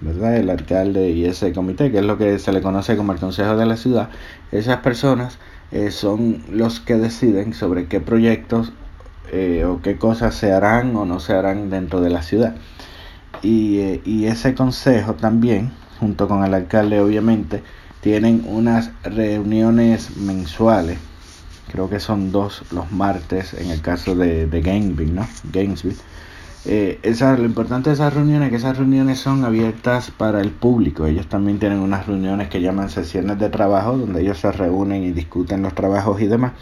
¿verdad? 0.00 0.36
El 0.36 0.50
alcalde 0.50 1.10
y 1.10 1.24
ese 1.24 1.52
comité, 1.52 1.92
que 1.92 2.00
es 2.00 2.04
lo 2.04 2.18
que 2.18 2.40
se 2.40 2.52
le 2.52 2.60
conoce 2.60 2.96
como 2.96 3.12
el 3.12 3.20
Consejo 3.20 3.56
de 3.56 3.66
la 3.66 3.76
Ciudad, 3.76 4.10
esas 4.50 4.78
personas 4.78 5.38
eh, 5.70 5.92
son 5.92 6.42
los 6.50 6.80
que 6.80 6.96
deciden 6.96 7.54
sobre 7.54 7.86
qué 7.86 8.00
proyectos 8.00 8.72
eh, 9.30 9.64
o 9.64 9.80
qué 9.80 9.96
cosas 9.96 10.34
se 10.34 10.52
harán 10.52 10.96
o 10.96 11.04
no 11.04 11.20
se 11.20 11.34
harán 11.34 11.70
dentro 11.70 12.00
de 12.00 12.10
la 12.10 12.22
ciudad. 12.22 12.56
Y, 13.42 13.78
eh, 13.78 14.00
y 14.04 14.26
ese 14.26 14.54
consejo 14.54 15.14
también, 15.14 15.70
junto 16.00 16.26
con 16.26 16.44
el 16.44 16.52
alcalde 16.52 17.00
obviamente, 17.00 17.62
tienen 18.00 18.42
unas 18.48 18.90
reuniones 19.04 20.16
mensuales. 20.16 20.98
Creo 21.72 21.88
que 21.88 21.98
son 21.98 22.30
dos 22.30 22.62
los 22.70 22.92
martes 22.92 23.54
en 23.54 23.70
el 23.70 23.80
caso 23.80 24.14
de, 24.14 24.46
de 24.46 24.60
Gainesville, 24.60 25.14
¿no? 25.14 25.26
Gainesville 25.50 25.96
eh, 26.64 27.00
esa, 27.02 27.36
lo 27.36 27.44
importante 27.44 27.90
de 27.90 27.94
esas 27.94 28.14
reuniones 28.14 28.46
es 28.46 28.50
que 28.50 28.56
esas 28.56 28.78
reuniones 28.78 29.18
son 29.18 29.44
abiertas 29.44 30.12
para 30.12 30.40
el 30.40 30.50
público. 30.50 31.06
Ellos 31.06 31.28
también 31.28 31.58
tienen 31.58 31.80
unas 31.80 32.06
reuniones 32.06 32.48
que 32.48 32.60
llaman 32.60 32.88
sesiones 32.88 33.38
de 33.38 33.48
trabajo, 33.48 33.98
donde 33.98 34.22
ellos 34.22 34.38
se 34.38 34.52
reúnen 34.52 35.02
y 35.02 35.10
discuten 35.10 35.62
los 35.62 35.74
trabajos 35.74 36.20
y 36.20 36.26
demás. 36.26 36.52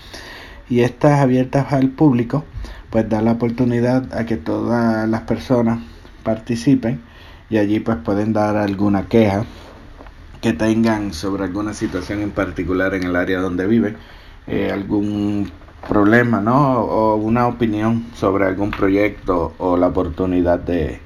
Y 0.71 0.81
estas 0.81 1.21
abiertas 1.21 1.73
al 1.73 1.91
público, 1.91 2.45
pues 2.91 3.09
da 3.09 3.21
la 3.21 3.33
oportunidad 3.33 4.15
a 4.15 4.25
que 4.25 4.37
todas 4.37 5.09
las 5.09 5.23
personas 5.23 5.81
participen 6.23 7.03
y 7.51 7.59
allí 7.59 7.81
pues 7.81 7.99
pueden 7.99 8.33
dar 8.33 8.57
alguna 8.57 9.07
queja 9.07 9.45
que 10.41 10.53
tengan 10.55 11.13
sobre 11.13 11.45
alguna 11.45 11.75
situación 11.75 12.23
en 12.23 12.31
particular 12.31 12.95
en 12.95 13.05
el 13.05 13.17
área 13.17 13.41
donde 13.41 13.67
viven, 13.67 13.97
eh, 14.47 14.71
algún 14.73 15.51
problema, 15.89 16.41
¿no? 16.41 16.81
O 16.81 17.17
una 17.17 17.47
opinión 17.47 18.07
sobre 18.15 18.47
algún 18.47 18.71
proyecto 18.71 19.55
o 19.59 19.77
la 19.77 19.89
oportunidad 19.89 20.59
de, 20.59 21.01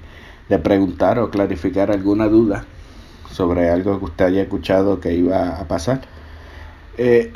de 0.49 0.59
preguntar 0.59 1.19
o 1.19 1.31
clarificar 1.31 1.91
alguna 1.91 2.29
duda 2.29 2.65
sobre 3.31 3.71
algo 3.71 3.99
que 3.99 4.05
usted 4.05 4.25
haya 4.27 4.43
escuchado 4.43 5.01
que 5.01 5.15
iba 5.15 5.61
a 5.61 5.67
pasar. 5.67 6.03
Eh, 6.97 7.33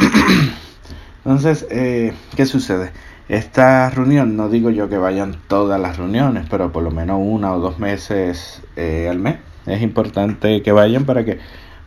entonces, 1.24 1.66
eh, 1.70 2.12
¿qué 2.36 2.46
sucede? 2.46 2.92
Esta 3.28 3.90
reunión, 3.90 4.36
no 4.36 4.48
digo 4.48 4.70
yo 4.70 4.88
que 4.88 4.96
vayan 4.96 5.36
todas 5.48 5.80
las 5.80 5.98
reuniones, 5.98 6.46
pero 6.48 6.72
por 6.72 6.82
lo 6.82 6.90
menos 6.90 7.18
una 7.20 7.52
o 7.52 7.60
dos 7.60 7.78
meses 7.78 8.62
eh, 8.76 9.08
al 9.10 9.18
mes. 9.18 9.36
Es 9.66 9.82
importante 9.82 10.62
que 10.62 10.72
vayan 10.72 11.04
para 11.04 11.24
que 11.24 11.38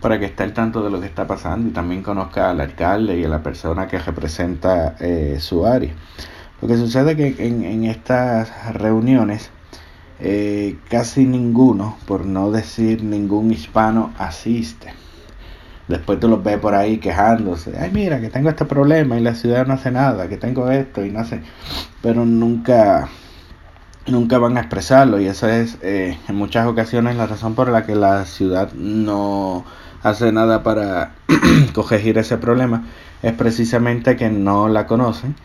para 0.01 0.20
que 0.20 0.25
esté 0.25 0.43
al 0.43 0.53
tanto 0.53 0.84
de 0.84 0.89
lo 0.89 1.00
que 1.00 1.05
está 1.05 1.27
pasando 1.27 1.70
y 1.70 1.72
también 1.72 2.01
conozca 2.01 2.50
al 2.50 2.60
alcalde 2.60 3.17
y 3.17 3.24
a 3.24 3.29
la 3.29 3.43
persona 3.43 3.88
que 3.88 4.00
representa 4.00 4.96
eh, 5.00 5.38
su 5.39 5.65
área. 5.65 5.93
Lo 6.62 6.67
que 6.67 6.77
sucede 6.77 7.12
es 7.12 7.36
que 7.36 7.48
en, 7.48 7.86
estas 7.86 8.74
reuniones 8.74 9.51
eh, 10.20 10.77
casi 10.89 11.25
ninguno, 11.25 11.98
por 12.05 12.25
no 12.25 12.51
decir 12.51 13.03
ningún 13.03 13.51
hispano, 13.51 14.13
asiste. 14.17 14.93
Después 15.88 16.20
tú 16.20 16.27
los 16.27 16.43
ves 16.43 16.58
por 16.58 16.74
ahí 16.74 16.98
quejándose, 17.00 17.74
ay 17.77 17.91
mira 17.91 18.22
que 18.22 18.29
tengo 18.29 18.50
este 18.50 18.65
problema 18.65 19.17
y 19.17 19.22
la 19.22 19.36
ciudad 19.36 19.67
no 19.67 19.74
hace 19.74 19.91
nada, 19.91 20.29
que 20.29 20.38
tengo 20.38 20.70
esto 20.70 21.03
y 21.03 21.12
no 21.12 21.20
hace, 21.20 21.41
pero 22.01 22.25
nunca 22.25 23.10
nunca 24.08 24.38
van 24.38 24.58
a 24.58 24.62
expresarlo 24.62 25.20
y 25.20 25.27
esa 25.27 25.58
es 25.58 25.77
eh, 25.81 26.17
en 26.27 26.36
muchas 26.36 26.65
ocasiones 26.67 27.15
la 27.17 27.27
razón 27.27 27.55
por 27.55 27.70
la 27.70 27.86
que 27.86 27.96
la 27.96 28.25
ciudad 28.25 28.72
no 28.74 29.65
hace 30.03 30.31
nada 30.31 30.63
para 30.63 31.13
corregir 31.74 32.17
ese 32.17 32.38
problema 32.38 32.86
es 33.22 33.34
precisamente 33.34 34.15
que 34.15 34.29
no 34.29 34.67
la 34.67 34.88
conocen, 34.88 35.36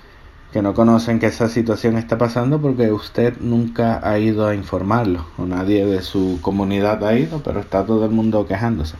que 0.53 0.63
no 0.63 0.75
conocen 0.75 1.19
que 1.19 1.27
esa 1.27 1.49
situación 1.49 1.99
está 1.99 2.17
pasando 2.19 2.61
porque 2.61 2.91
usted 2.93 3.39
nunca 3.41 4.01
ha 4.03 4.19
ido 4.19 4.47
a 4.47 4.55
informarlo 4.55 5.27
o 5.37 5.45
nadie 5.45 5.85
de 5.85 6.03
su 6.03 6.39
comunidad 6.41 7.05
ha 7.05 7.19
ido, 7.19 7.43
pero 7.43 7.61
está 7.61 7.85
todo 7.85 8.05
el 8.05 8.11
mundo 8.11 8.47
quejándose. 8.47 8.97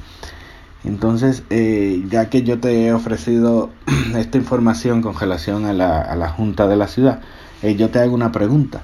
Entonces, 0.85 1.43
eh, 1.51 2.05
ya 2.09 2.29
que 2.31 2.43
yo 2.43 2.61
te 2.61 2.87
he 2.87 2.93
ofrecido 2.93 3.71
esta 4.17 4.39
información 4.39 5.03
con 5.03 5.19
relación 5.19 5.65
a 5.65 5.73
la, 5.73 6.01
a 6.01 6.15
la 6.17 6.29
Junta 6.29 6.69
de 6.69 6.77
la 6.77 6.87
Ciudad, 6.87 7.21
eh, 7.63 7.75
yo 7.77 7.89
te 7.89 7.99
hago 7.99 8.15
una 8.15 8.31
pregunta 8.31 8.83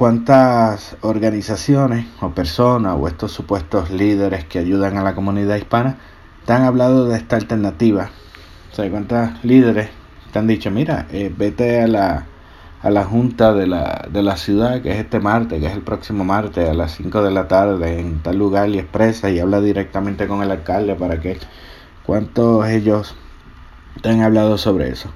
cuántas 0.00 0.96
organizaciones 1.02 2.06
o 2.22 2.30
personas 2.30 2.96
o 2.98 3.06
estos 3.06 3.32
supuestos 3.32 3.90
líderes 3.90 4.46
que 4.46 4.58
ayudan 4.58 4.96
a 4.96 5.02
la 5.02 5.14
comunidad 5.14 5.56
hispana 5.56 5.98
te 6.46 6.54
han 6.54 6.62
hablado 6.62 7.06
de 7.06 7.18
esta 7.18 7.36
alternativa. 7.36 8.08
O 8.72 8.74
sea, 8.74 8.88
cuántas 8.88 9.44
líderes 9.44 9.90
te 10.32 10.38
han 10.38 10.46
dicho, 10.46 10.70
mira, 10.70 11.06
eh, 11.12 11.30
vete 11.36 11.82
a 11.82 11.86
la, 11.86 12.26
a 12.80 12.88
la 12.88 13.04
junta 13.04 13.52
de 13.52 13.66
la, 13.66 14.08
de 14.10 14.22
la 14.22 14.38
ciudad, 14.38 14.80
que 14.80 14.90
es 14.90 14.96
este 15.00 15.20
martes, 15.20 15.60
que 15.60 15.66
es 15.66 15.74
el 15.74 15.82
próximo 15.82 16.24
martes 16.24 16.66
a 16.66 16.72
las 16.72 16.92
5 16.92 17.22
de 17.22 17.30
la 17.32 17.46
tarde 17.46 18.00
en 18.00 18.22
tal 18.22 18.38
lugar 18.38 18.70
y 18.70 18.78
expresa 18.78 19.28
y 19.28 19.38
habla 19.38 19.60
directamente 19.60 20.26
con 20.26 20.42
el 20.42 20.50
alcalde 20.50 20.94
para 20.94 21.20
que 21.20 21.36
cuántos 22.06 22.66
ellos 22.68 23.16
te 24.00 24.08
han 24.08 24.22
hablado 24.22 24.56
sobre 24.56 24.88
eso. 24.88 25.10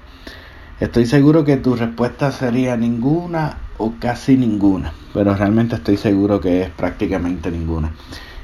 Estoy 0.78 1.06
seguro 1.06 1.42
que 1.42 1.56
tu 1.56 1.74
respuesta 1.74 2.32
sería 2.32 2.76
ninguna 2.76 3.63
o 3.78 3.94
casi 3.98 4.36
ninguna, 4.36 4.92
pero 5.12 5.34
realmente 5.34 5.76
estoy 5.76 5.96
seguro 5.96 6.40
que 6.40 6.62
es 6.62 6.70
prácticamente 6.70 7.50
ninguna. 7.50 7.92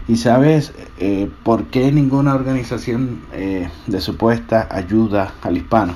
¿Y 0.08 0.16
sabes 0.16 0.72
eh, 0.99 1.30
por 1.44 1.66
qué 1.66 1.92
ninguna 1.92 2.34
organización 2.34 3.22
eh, 3.32 3.68
de 3.87 4.00
supuesta 4.00 4.66
ayuda 4.70 5.34
al 5.42 5.56
hispano? 5.56 5.94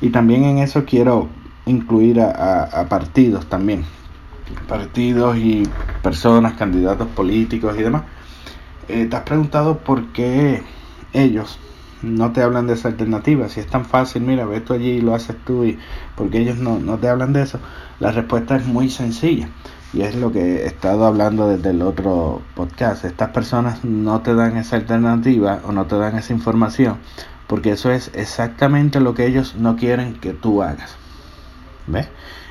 Y 0.00 0.10
también 0.10 0.44
en 0.44 0.58
eso 0.58 0.84
quiero 0.84 1.28
incluir 1.66 2.20
a, 2.20 2.86
partidos 2.88 3.46
también, 3.46 3.84
partidos 4.68 5.36
y 5.36 5.62
personas, 6.02 6.54
candidatos 6.54 7.08
políticos 7.08 7.76
y 7.78 7.82
demás. 7.82 8.02
Eh, 8.88 9.06
¿Te 9.08 9.16
has 9.16 9.22
preguntado 9.22 9.78
por 9.78 10.12
qué 10.12 10.62
ellos 11.12 11.58
no 12.04 12.32
te 12.32 12.42
hablan 12.42 12.66
de 12.66 12.74
esa 12.74 12.88
alternativa. 12.88 13.48
Si 13.48 13.60
es 13.60 13.66
tan 13.66 13.84
fácil, 13.84 14.22
mira, 14.22 14.44
ve 14.44 14.60
tú 14.60 14.74
allí 14.74 14.90
y 14.90 15.00
lo 15.00 15.14
haces 15.14 15.36
tú, 15.44 15.64
y 15.64 15.78
porque 16.16 16.38
ellos 16.38 16.58
no, 16.58 16.78
no 16.78 16.98
te 16.98 17.08
hablan 17.08 17.32
de 17.32 17.42
eso, 17.42 17.58
la 18.00 18.12
respuesta 18.12 18.56
es 18.56 18.66
muy 18.66 18.90
sencilla. 18.90 19.48
Y 19.92 20.02
es 20.02 20.16
lo 20.16 20.32
que 20.32 20.62
he 20.62 20.66
estado 20.66 21.06
hablando 21.06 21.48
desde 21.48 21.70
el 21.70 21.80
otro 21.80 22.42
podcast. 22.56 23.04
Estas 23.04 23.30
personas 23.30 23.84
no 23.84 24.22
te 24.22 24.34
dan 24.34 24.56
esa 24.56 24.76
alternativa 24.76 25.60
o 25.64 25.72
no 25.72 25.86
te 25.86 25.96
dan 25.96 26.16
esa 26.16 26.32
información 26.32 26.96
porque 27.46 27.72
eso 27.72 27.90
es 27.90 28.10
exactamente 28.14 29.00
lo 29.00 29.14
que 29.14 29.26
ellos 29.26 29.54
no 29.56 29.76
quieren 29.76 30.14
que 30.14 30.32
tú 30.32 30.62
hagas. 30.62 30.96
¿Ves? 31.86 32.08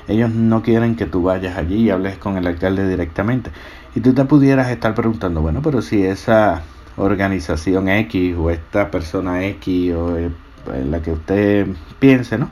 Ellos 0.07 0.29
no 0.29 0.61
quieren 0.61 0.95
que 0.95 1.05
tú 1.05 1.23
vayas 1.23 1.57
allí 1.57 1.75
y 1.75 1.89
hables 1.89 2.17
con 2.17 2.37
el 2.37 2.45
alcalde 2.45 2.87
directamente. 2.87 3.51
Y 3.95 4.01
tú 4.01 4.13
te 4.13 4.25
pudieras 4.25 4.69
estar 4.69 4.93
preguntando, 4.93 5.41
bueno, 5.41 5.61
pero 5.61 5.81
si 5.81 6.03
esa 6.03 6.61
organización 6.97 7.89
X 7.89 8.35
o 8.37 8.49
esta 8.49 8.91
persona 8.91 9.45
X 9.45 9.93
o 9.93 10.17
en 10.17 10.91
la 10.91 11.01
que 11.01 11.11
usted 11.11 11.67
piense, 11.99 12.37
¿no? 12.37 12.49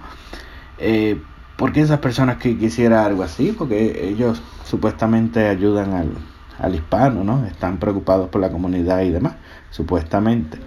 Eh, 0.78 1.22
¿Por 1.58 1.72
qué 1.72 1.82
esas 1.82 2.00
personas 2.00 2.38
que 2.38 2.58
quisiera 2.58 3.06
algo 3.06 3.24
así? 3.24 3.54
Porque 3.56 4.10
ellos 4.10 4.42
supuestamente 4.66 5.48
ayudan 5.48 5.94
al, 5.94 6.10
al 6.58 6.76
hispano, 6.76 7.24
¿no? 7.24 7.46
Están 7.46 7.78
preocupados 7.78 8.30
por 8.30 8.42
la 8.42 8.50
comunidad 8.50 9.02
y 9.02 9.12
demás, 9.12 9.36
supuestamente. 9.70 10.58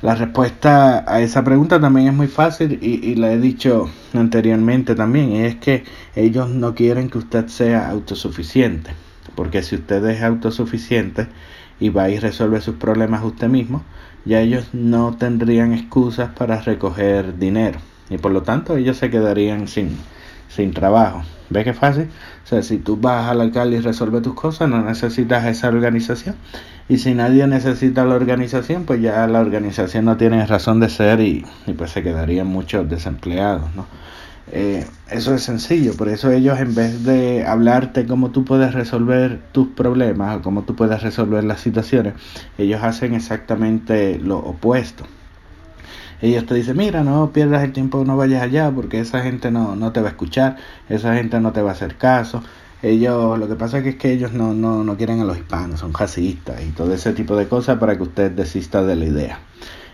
La 0.00 0.14
respuesta 0.14 1.04
a 1.06 1.20
esa 1.20 1.44
pregunta 1.44 1.80
también 1.80 2.08
es 2.08 2.14
muy 2.14 2.26
fácil 2.26 2.78
y, 2.82 3.06
y, 3.08 3.14
la 3.14 3.32
he 3.32 3.38
dicho 3.38 3.88
anteriormente 4.14 4.94
también, 4.94 5.32
es 5.32 5.56
que 5.56 5.84
ellos 6.16 6.48
no 6.48 6.74
quieren 6.74 7.08
que 7.08 7.18
usted 7.18 7.46
sea 7.46 7.88
autosuficiente, 7.88 8.90
porque 9.36 9.62
si 9.62 9.76
usted 9.76 10.04
es 10.06 10.22
autosuficiente 10.22 11.28
y 11.80 11.88
va 11.88 12.08
y 12.10 12.18
resuelve 12.18 12.60
sus 12.60 12.76
problemas 12.76 13.24
usted 13.24 13.48
mismo, 13.48 13.82
ya 14.24 14.40
ellos 14.40 14.68
no 14.72 15.16
tendrían 15.16 15.72
excusas 15.72 16.30
para 16.30 16.60
recoger 16.60 17.38
dinero 17.38 17.78
y 18.10 18.18
por 18.18 18.32
lo 18.32 18.42
tanto 18.42 18.76
ellos 18.76 18.98
se 18.98 19.10
quedarían 19.10 19.68
sin, 19.68 19.96
sin 20.48 20.72
trabajo. 20.72 21.22
¿Ve 21.50 21.64
qué 21.64 21.74
fácil? 21.74 22.08
O 22.44 22.46
sea, 22.46 22.62
si 22.62 22.78
tú 22.78 22.96
vas 22.96 23.30
al 23.30 23.40
alcalde 23.40 23.76
y 23.76 23.80
resuelves 23.80 24.22
tus 24.22 24.34
cosas, 24.34 24.68
no 24.68 24.82
necesitas 24.82 25.44
esa 25.46 25.68
organización. 25.68 26.36
Y 26.88 26.98
si 26.98 27.14
nadie 27.14 27.46
necesita 27.46 28.04
la 28.04 28.14
organización, 28.14 28.84
pues 28.84 29.00
ya 29.00 29.26
la 29.26 29.40
organización 29.40 30.06
no 30.06 30.16
tiene 30.16 30.46
razón 30.46 30.80
de 30.80 30.88
ser 30.88 31.20
y, 31.20 31.44
pues 31.76 31.90
se 31.90 32.02
quedarían 32.02 32.46
muchos 32.46 32.88
desempleados, 32.88 33.74
¿no? 33.74 33.86
Eh, 34.50 34.84
eso 35.12 35.34
es 35.34 35.42
sencillo, 35.42 35.94
por 35.96 36.08
eso 36.08 36.30
ellos 36.30 36.58
en 36.58 36.74
vez 36.74 37.04
de 37.04 37.44
hablarte 37.46 38.06
cómo 38.06 38.30
tú 38.30 38.44
puedes 38.44 38.74
resolver 38.74 39.40
tus 39.52 39.68
problemas 39.68 40.36
o 40.38 40.42
cómo 40.42 40.62
tú 40.62 40.74
puedes 40.76 41.02
resolver 41.02 41.44
las 41.44 41.60
situaciones, 41.60 42.14
ellos 42.58 42.82
hacen 42.82 43.14
exactamente 43.14 44.18
lo 44.18 44.38
opuesto 44.38 45.04
ellos 46.22 46.46
te 46.46 46.54
dicen, 46.54 46.76
mira, 46.76 47.02
no 47.02 47.32
pierdas 47.32 47.64
el 47.64 47.72
tiempo, 47.72 48.04
no 48.04 48.16
vayas 48.16 48.42
allá 48.42 48.70
porque 48.70 49.00
esa 49.00 49.22
gente 49.22 49.50
no, 49.50 49.74
no 49.74 49.92
te 49.92 50.00
va 50.00 50.06
a 50.06 50.10
escuchar, 50.12 50.56
esa 50.88 51.14
gente 51.16 51.40
no 51.40 51.52
te 51.52 51.62
va 51.62 51.70
a 51.70 51.72
hacer 51.72 51.96
caso. 51.96 52.44
Ellos, 52.80 53.38
lo 53.38 53.48
que 53.48 53.56
pasa 53.56 53.78
es 53.78 53.96
que, 53.96 54.12
ellos 54.12 54.32
no, 54.32 54.54
no, 54.54 54.84
no 54.84 54.96
quieren 54.96 55.20
a 55.20 55.24
los 55.24 55.36
hispanos, 55.36 55.80
son 55.80 55.92
racistas 55.92 56.62
y 56.64 56.70
todo 56.70 56.94
ese 56.94 57.12
tipo 57.12 57.36
de 57.36 57.48
cosas 57.48 57.78
para 57.78 57.96
que 57.96 58.04
usted 58.04 58.30
desista 58.30 58.84
de 58.84 58.94
la 58.94 59.04
idea. 59.04 59.40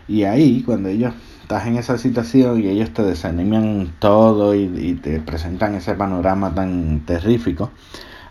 Y 0.07 0.25
ahí, 0.25 0.63
cuando 0.63 0.91
ellos 0.91 1.15
estás 1.49 1.67
en 1.67 1.79
esa 1.79 1.97
situación 1.97 2.63
y 2.63 2.69
ellos 2.69 2.91
te 2.91 3.03
desaniman 3.03 3.95
todo 4.01 4.55
y, 4.55 5.01
te 5.03 5.19
presentan 5.19 5.77
ese 5.77 5.95
panorama 5.95 6.55
tan 6.55 7.01
terrífico, 7.07 7.71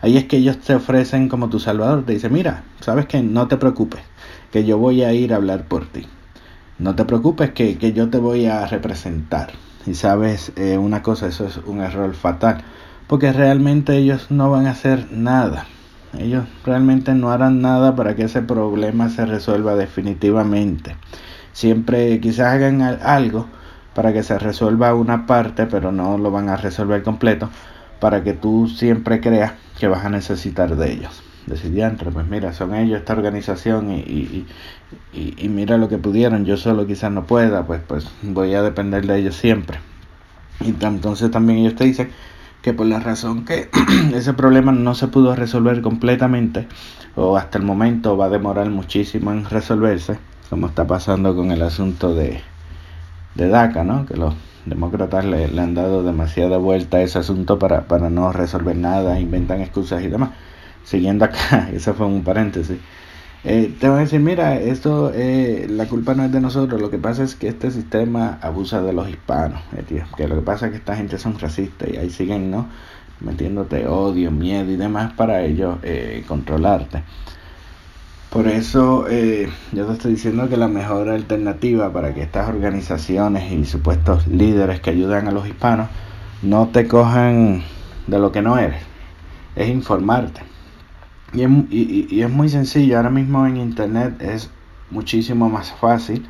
ahí 0.02 0.18
es 0.18 0.26
que 0.26 0.38
ellos 0.38 0.60
te 0.60 0.76
ofrecen 0.76 1.28
como 1.28 1.50
tu 1.50 1.60
salvador, 1.60 2.06
te 2.06 2.14
dicen, 2.14 2.32
mira, 2.32 2.62
sabes 2.80 3.08
que 3.08 3.24
no 3.24 3.48
te 3.48 3.58
preocupes, 3.58 4.02
que 4.52 4.66
yo 4.66 4.78
voy 4.78 5.02
a 5.02 5.14
ir 5.14 5.34
a 5.34 5.38
hablar 5.38 5.64
por 5.64 5.88
ti. 5.88 6.06
No 6.78 6.94
te 6.94 7.06
preocupes 7.06 7.50
que, 7.54 7.80
que 7.80 7.92
yo 7.92 8.12
te 8.12 8.20
voy 8.20 8.46
a 8.46 8.68
representar. 8.68 9.50
Y 9.88 9.96
sabes 9.96 10.52
eh, 10.56 10.78
una 10.78 11.02
cosa, 11.02 11.26
eso 11.26 11.48
es 11.48 11.58
un 11.66 11.82
error 11.82 12.14
fatal. 12.14 12.62
Porque 13.08 13.34
realmente 13.34 13.98
ellos 13.98 14.30
no 14.30 14.52
van 14.52 14.68
a 14.68 14.72
hacer 14.72 15.08
nada. 15.12 15.66
Ellos 16.20 16.46
realmente 16.64 17.16
no 17.16 17.32
harán 17.32 17.64
nada 17.64 17.96
para 17.96 18.16
que 18.16 18.26
ese 18.26 18.44
problema 18.44 19.10
se 19.10 19.26
resuelva 19.26 19.74
definitivamente. 19.74 20.96
Siempre 21.58 22.20
quizás 22.20 22.54
hagan 22.54 22.84
algo 22.84 23.48
para 23.96 24.14
que 24.14 24.22
se 24.22 24.38
resuelva 24.38 24.94
una 24.94 25.26
parte, 25.26 25.66
pero 25.66 25.92
no 25.92 26.20
lo 26.20 26.30
van 26.30 26.50
a 26.50 26.58
resolver 26.58 27.02
completo, 27.02 27.50
para 28.00 28.24
que 28.24 28.34
tú 28.34 28.68
siempre 28.68 29.20
creas 29.22 29.54
que 29.80 29.88
vas 29.88 30.06
a 30.06 30.10
necesitar 30.12 30.76
de 30.76 30.92
ellos 30.92 31.24
entre 31.48 32.12
pues 32.12 32.28
mira, 32.28 32.54
son 32.54 32.76
ellos 32.76 33.00
esta 33.00 33.14
organización 33.14 33.92
y, 33.92 34.02
y, 34.02 34.46
y, 35.14 35.34
y, 35.44 35.50
mira 35.50 35.80
lo 35.80 35.90
que 35.90 35.98
pudieron, 35.98 36.46
yo 36.46 36.58
solo 36.58 36.86
quizás 36.86 37.12
no 37.12 37.26
pueda, 37.26 37.66
pues, 37.66 37.82
pues 37.88 38.08
voy 38.22 38.54
a 38.54 38.62
depender 38.62 39.08
de 39.08 39.18
ellos 39.18 39.36
siempre. 39.36 39.80
Y 40.60 40.76
entonces 40.80 41.32
también 41.32 41.58
ellos 41.58 41.74
te 41.74 41.86
dicen 41.86 42.12
que 42.62 42.72
por 42.72 42.86
la 42.86 43.00
razón 43.00 43.46
que 43.46 43.70
ese 44.14 44.34
problema 44.34 44.72
no 44.72 44.94
se 44.94 45.08
pudo 45.08 45.36
resolver 45.36 45.82
completamente 45.82 46.68
o 47.16 47.36
hasta 47.36 47.58
el 47.58 47.64
momento 47.64 48.16
va 48.16 48.26
a 48.26 48.30
demorar 48.30 48.70
muchísimo 48.70 49.32
en 49.32 49.46
resolverse, 49.46 50.20
como 50.50 50.68
está 50.68 50.88
pasando 50.88 51.36
con 51.36 51.52
el 51.52 51.62
asunto 51.62 52.14
de, 52.16 52.42
DACA, 53.36 53.84
¿no? 53.84 54.06
que 54.06 54.16
los 54.16 54.34
demócratas 54.66 55.26
le, 55.26 55.46
han 55.60 55.76
dado 55.76 56.04
demasiada 56.04 56.58
vuelta 56.58 56.98
a 56.98 57.02
ese 57.02 57.20
asunto 57.20 57.60
para, 57.60 57.88
para 57.88 58.10
no 58.10 58.32
resolver 58.32 58.76
nada, 58.76 59.20
inventan 59.20 59.62
excusas 59.62 60.02
y 60.04 60.08
demás 60.08 60.32
siguiendo 60.88 61.26
acá, 61.26 61.70
eso 61.74 61.94
fue 61.94 62.06
un 62.08 62.24
paréntesis. 62.24 62.78
Eh, 63.44 63.74
te 63.80 63.88
van 63.88 64.00
a 64.00 64.02
decir, 64.02 64.20
mira, 64.20 64.56
esto, 64.60 65.12
eh, 65.14 65.68
la 65.70 65.86
culpa 65.86 66.16
no 66.16 66.24
es 66.24 66.32
de 66.32 66.42
nosotros, 66.42 66.82
lo 66.82 66.90
que 66.90 66.98
pasa 66.98 67.24
es 67.24 67.36
que 67.36 67.48
este 67.48 67.72
sistema 67.72 68.40
abusa 68.42 68.82
de 68.82 68.94
los 68.94 69.08
hispanos, 69.10 69.62
eh, 69.78 70.04
que 70.16 70.28
lo 70.28 70.36
que 70.36 70.42
pasa 70.42 70.66
es 70.66 70.72
que 70.72 70.78
esta 70.78 70.96
gente 70.96 71.18
son 71.18 71.38
racistas 71.38 71.90
y 71.90 71.98
ahí 71.98 72.10
siguen, 72.10 72.50
¿no? 72.50 72.68
Metiéndote 73.20 73.88
odio, 73.88 74.32
miedo 74.32 74.72
y 74.72 74.76
demás 74.76 75.14
para 75.14 75.44
ellos 75.44 75.78
eh, 75.84 76.24
controlarte. 76.28 77.04
Por 78.38 78.48
eso 78.50 79.08
yo 79.74 79.86
te 79.88 79.94
estoy 79.94 80.12
diciendo 80.12 80.48
que 80.48 80.58
la 80.58 80.68
mejor 80.68 81.10
alternativa 81.10 81.92
para 81.92 82.14
que 82.14 82.22
estas 82.22 82.48
organizaciones 82.48 83.52
y 83.52 83.66
supuestos 83.66 84.28
líderes 84.28 84.80
que 84.80 84.92
ayudan 84.92 85.28
a 85.28 85.32
los 85.32 85.48
hispanos 85.48 85.88
no 86.44 86.68
te 86.68 86.88
cojan 86.88 87.64
de 88.06 88.20
lo 88.20 88.32
que 88.32 88.44
no 88.44 88.60
eres, 88.60 88.84
es 89.56 89.70
informarte 89.70 90.42
y 91.34 91.42
es, 91.42 91.50
y, 91.72 92.22
es 92.22 92.30
muy 92.30 92.48
sencillo, 92.48 92.98
ahora 92.98 93.10
mismo 93.10 93.48
en 93.48 93.58
internet 93.58 94.22
es 94.22 94.52
muchísimo 94.92 95.50
más 95.50 95.72
fácil. 95.72 96.28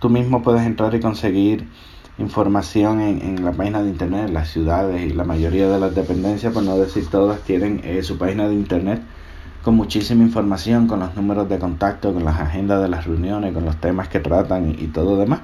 Tú 0.00 0.10
mismo 0.10 0.42
puedes 0.42 0.66
entrar 0.66 0.94
y 0.94 1.00
conseguir 1.00 1.66
información 2.18 3.00
en, 3.00 3.22
en 3.22 3.42
la 3.42 3.52
página 3.52 3.82
de 3.82 3.88
internet. 3.88 4.28
Las 4.30 4.50
ciudades 4.50 5.00
y 5.02 5.14
la 5.14 5.24
mayoría 5.24 5.70
de 5.70 5.80
las 5.80 5.94
dependencias, 5.94 6.52
por 6.52 6.62
no 6.62 6.76
decir 6.76 7.06
todas, 7.06 7.40
tienen 7.40 7.80
eh, 7.84 8.02
su 8.02 8.18
página 8.18 8.46
de 8.48 8.54
internet 8.54 9.00
con 9.68 9.76
muchísima 9.76 10.22
información, 10.22 10.86
con 10.86 11.00
los 11.00 11.14
números 11.14 11.46
de 11.48 11.58
contacto, 11.58 12.14
con 12.14 12.24
las 12.24 12.40
agendas 12.40 12.80
de 12.80 12.88
las 12.88 13.06
reuniones, 13.06 13.52
con 13.52 13.66
los 13.66 13.76
temas 13.76 14.08
que 14.08 14.18
tratan 14.18 14.70
y, 14.70 14.84
y 14.84 14.86
todo 14.86 15.18
demás. 15.18 15.40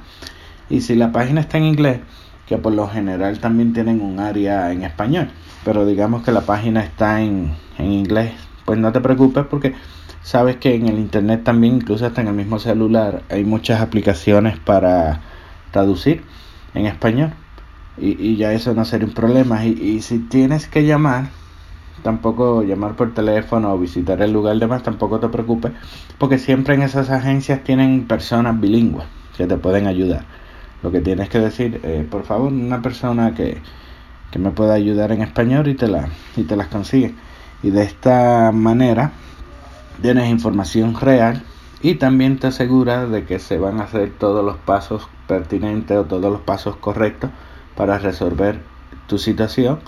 Y 0.70 0.80
si 0.80 0.94
la 0.94 1.12
página 1.12 1.42
está 1.42 1.58
en 1.58 1.64
inglés, 1.64 2.00
que 2.46 2.56
por 2.56 2.72
lo 2.72 2.88
general 2.88 3.38
también 3.38 3.74
tienen 3.74 4.00
un 4.00 4.20
área 4.20 4.72
en 4.72 4.82
español, 4.82 5.28
pero 5.62 5.84
digamos 5.84 6.22
que 6.22 6.32
la 6.32 6.40
página 6.40 6.80
está 6.80 7.20
en, 7.20 7.52
en 7.76 7.92
inglés 7.92 8.32
pues 8.64 8.78
no 8.78 8.92
te 8.92 9.02
preocupes 9.02 9.44
porque 9.44 9.74
sabes 10.22 10.56
que 10.56 10.74
en 10.74 10.88
el 10.88 10.98
internet 10.98 11.42
también, 11.44 11.76
incluso 11.76 12.06
hasta 12.06 12.22
en 12.22 12.28
el 12.28 12.34
mismo 12.34 12.58
celular, 12.58 13.22
hay 13.28 13.44
muchas 13.44 13.82
aplicaciones 13.82 14.58
para 14.58 15.20
traducir 15.70 16.22
en 16.72 16.87
español. 16.87 17.34
Y, 17.98 18.37
ya 18.37 18.52
eso 18.52 18.72
no 18.74 18.84
sería 18.84 19.06
un 19.06 19.14
problema. 19.14 19.64
Y, 19.66 20.00
si 20.00 20.18
tienes 20.18 20.66
que 20.66 20.84
llamar, 20.84 21.28
tampoco 22.04 22.62
llamar 22.62 22.94
por 22.94 23.12
teléfono 23.14 23.72
o 23.72 23.78
visitar 23.78 24.22
el 24.22 24.32
lugar 24.32 24.56
de 24.58 24.68
más, 24.68 24.84
tampoco 24.84 25.18
te 25.18 25.28
preocupes, 25.28 25.72
porque 26.18 26.38
siempre 26.38 26.74
en 26.74 26.82
esas 26.82 27.10
agencias 27.10 27.64
tienen 27.64 28.06
personas 28.06 28.60
bilingües 28.60 29.06
que 29.36 29.48
te 29.48 29.56
pueden 29.56 29.88
ayudar. 29.88 30.24
Lo 30.84 30.92
que 30.92 31.00
tienes 31.00 31.28
que 31.28 31.40
decir, 31.40 31.80
eh, 31.82 32.06
por 32.08 32.22
favor, 32.22 32.52
una 32.52 32.80
persona 32.80 33.34
que, 33.34 33.58
que 34.30 34.38
me 34.38 34.52
pueda 34.52 34.74
ayudar 34.74 35.10
en 35.10 35.22
español 35.22 35.66
y 35.66 35.74
te, 35.74 35.88
la, 35.88 36.08
y 36.36 36.44
te 36.44 36.54
las 36.54 36.68
consigue 36.68 37.14
y 37.64 37.70
de 37.70 37.82
esta 37.82 38.52
manera 38.52 39.12
tienes 40.02 40.28
información 40.28 41.00
real 41.00 41.42
y 41.80 41.94
también 41.94 42.38
te 42.38 42.48
asegura 42.48 43.06
de 43.06 43.24
que 43.24 43.38
se 43.38 43.58
van 43.58 43.80
a 43.80 43.84
hacer 43.84 44.12
todos 44.18 44.44
los 44.44 44.58
pasos 44.58 45.08
pertinentes 45.26 45.96
o 45.96 46.04
todos 46.04 46.30
los 46.30 46.42
pasos 46.42 46.76
correctos 46.76 47.30
para 47.74 47.98
resolver 47.98 48.60
tu 49.06 49.16
situación 49.16 49.78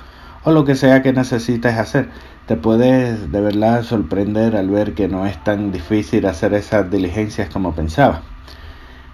o 0.46 0.52
lo 0.52 0.64
que 0.64 0.76
sea 0.76 1.02
que 1.02 1.12
necesites 1.12 1.76
hacer. 1.76 2.08
Te 2.46 2.56
puedes 2.56 3.32
de 3.32 3.40
verdad 3.40 3.82
sorprender 3.82 4.54
al 4.54 4.70
ver 4.70 4.94
que 4.94 5.08
no 5.08 5.26
es 5.26 5.42
tan 5.42 5.72
difícil 5.72 6.24
hacer 6.24 6.54
esas 6.54 6.88
diligencias 6.88 7.50
como 7.50 7.74
pensaba. 7.74 8.22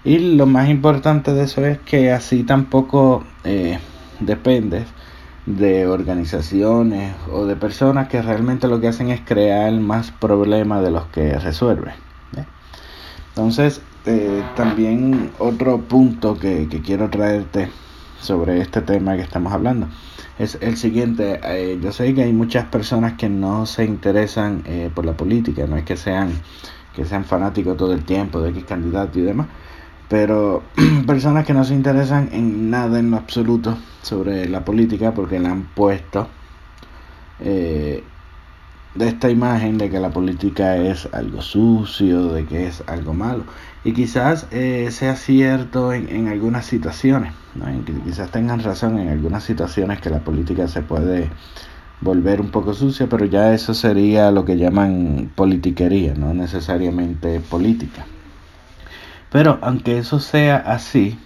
Y 0.03 0.35
lo 0.35 0.45
más 0.45 0.69
importante 0.69 1.33
de 1.33 1.45
eso 1.45 1.65
es 1.65 1.79
que 1.79 2.11
así 2.11 2.43
tampoco 2.43 3.23
eh, 3.43 3.79
dependes 4.19 4.85
de 5.47 5.87
organizaciones 5.87 7.15
o 7.31 7.47
de 7.47 7.55
personas 7.55 8.09
que 8.09 8.21
realmente 8.21 8.67
lo 8.67 8.79
que 8.79 8.89
hacen 8.89 9.09
es 9.09 9.21
crear 9.21 9.73
más 9.73 10.11
problemas 10.11 10.83
de 10.83 10.91
los 10.91 11.07
que 11.07 11.39
resuelven. 11.39 11.95
Entonces, 13.29 13.81
eh, 14.05 14.43
también 14.55 15.31
otro 15.39 15.79
punto 15.79 16.37
que, 16.37 16.67
quiero 16.85 17.09
traerte 17.09 17.71
sobre 18.21 18.61
este 18.61 18.81
tema 18.81 19.15
que 19.15 19.23
estamos 19.23 19.51
hablando 19.51 19.87
es 20.39 20.57
el 20.61 20.77
siguiente. 20.77 21.39
Eh, 21.43 21.79
yo 21.81 21.91
sé 21.91 22.13
que 22.13 22.23
hay 22.23 22.33
muchas 22.33 22.65
personas 22.65 23.13
que 23.13 23.29
no 23.29 23.65
se 23.65 23.85
interesan 23.85 24.63
eh, 24.65 24.89
por 24.93 25.05
la 25.05 25.13
política, 25.13 25.65
no 25.67 25.77
es 25.77 25.83
que 25.83 25.97
sean 25.97 26.31
que 26.95 27.05
sean 27.05 27.25
fanáticos 27.25 27.75
todo 27.75 27.93
el 27.93 28.03
tiempo 28.03 28.39
de 28.39 28.51
X 28.51 28.65
candidato 28.65 29.17
y 29.17 29.23
demás, 29.23 29.47
pero 30.09 30.63
personas 31.07 31.45
que 31.45 31.53
no 31.53 31.63
se 31.63 31.73
interesan 31.73 32.29
en 32.31 32.69
nada 32.69 32.99
en 32.99 33.11
lo 33.11 33.17
absoluto 33.17 33.77
sobre 34.03 34.47
la 34.47 34.63
política 34.63 35.11
porque 35.11 35.39
le 35.39 35.47
han 35.47 35.63
puesto 35.63 36.27
eh, 37.39 38.03
de 38.93 39.07
esta 39.07 39.29
imagen 39.29 39.79
de 39.79 39.89
que 39.89 39.99
la 39.99 40.11
política 40.11 40.77
es 40.77 41.09
algo 41.13 41.41
sucio, 41.41 42.27
de 42.27 42.45
que 42.45 42.67
es 42.67 42.83
algo 42.85 43.13
malo. 43.15 43.43
Y 43.83 43.93
quizás 43.93 44.47
eh, 44.51 44.89
sea 44.91 45.15
cierto 45.15 45.91
en, 45.91 46.07
en 46.09 46.27
algunas 46.29 46.65
situaciones, 46.65 47.33
quizás 48.05 48.31
tengan 48.31 48.63
razón 48.63 48.97
en 48.97 49.09
algunas 49.09 49.43
situaciones 49.43 49.99
que 49.99 50.09
la 50.09 50.19
política 50.19 50.67
se 50.67 50.81
puede 50.81 51.29
volver 52.03 52.41
un 52.41 52.49
poco 52.49 52.73
sucia, 52.73 53.07
pero 53.07 53.25
ya 53.25 53.53
eso 53.53 53.73
sería 53.73 54.31
lo 54.31 54.45
que 54.45 54.57
llaman 54.57 55.31
politiquería, 55.35 56.13
no 56.13 56.33
necesariamente 56.33 57.39
política. 57.39 58.05
Pero 59.31 59.57
aunque 59.61 59.97
eso 59.97 60.19
sea 60.19 60.57
así, 60.57 61.17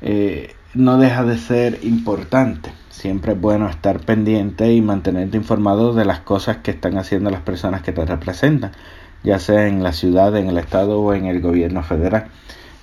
eh, 0.00 0.54
no 0.74 0.98
deja 0.98 1.24
de 1.24 1.38
ser 1.38 1.78
importante. 1.82 2.72
Siempre 2.90 3.32
es 3.32 3.40
bueno 3.40 3.68
estar 3.68 4.00
pendiente 4.00 4.72
y 4.72 4.80
mantenerte 4.80 5.36
informado 5.36 5.92
de 5.92 6.04
las 6.04 6.20
cosas 6.20 6.58
que 6.58 6.72
están 6.72 6.98
haciendo 6.98 7.30
las 7.30 7.42
personas 7.42 7.82
que 7.82 7.92
te 7.92 8.04
representan, 8.04 8.72
ya 9.22 9.38
sea 9.38 9.66
en 9.68 9.82
la 9.82 9.92
ciudad, 9.92 10.36
en 10.36 10.48
el 10.48 10.58
estado 10.58 11.00
o 11.00 11.14
en 11.14 11.26
el 11.26 11.40
gobierno 11.40 11.82
federal, 11.82 12.26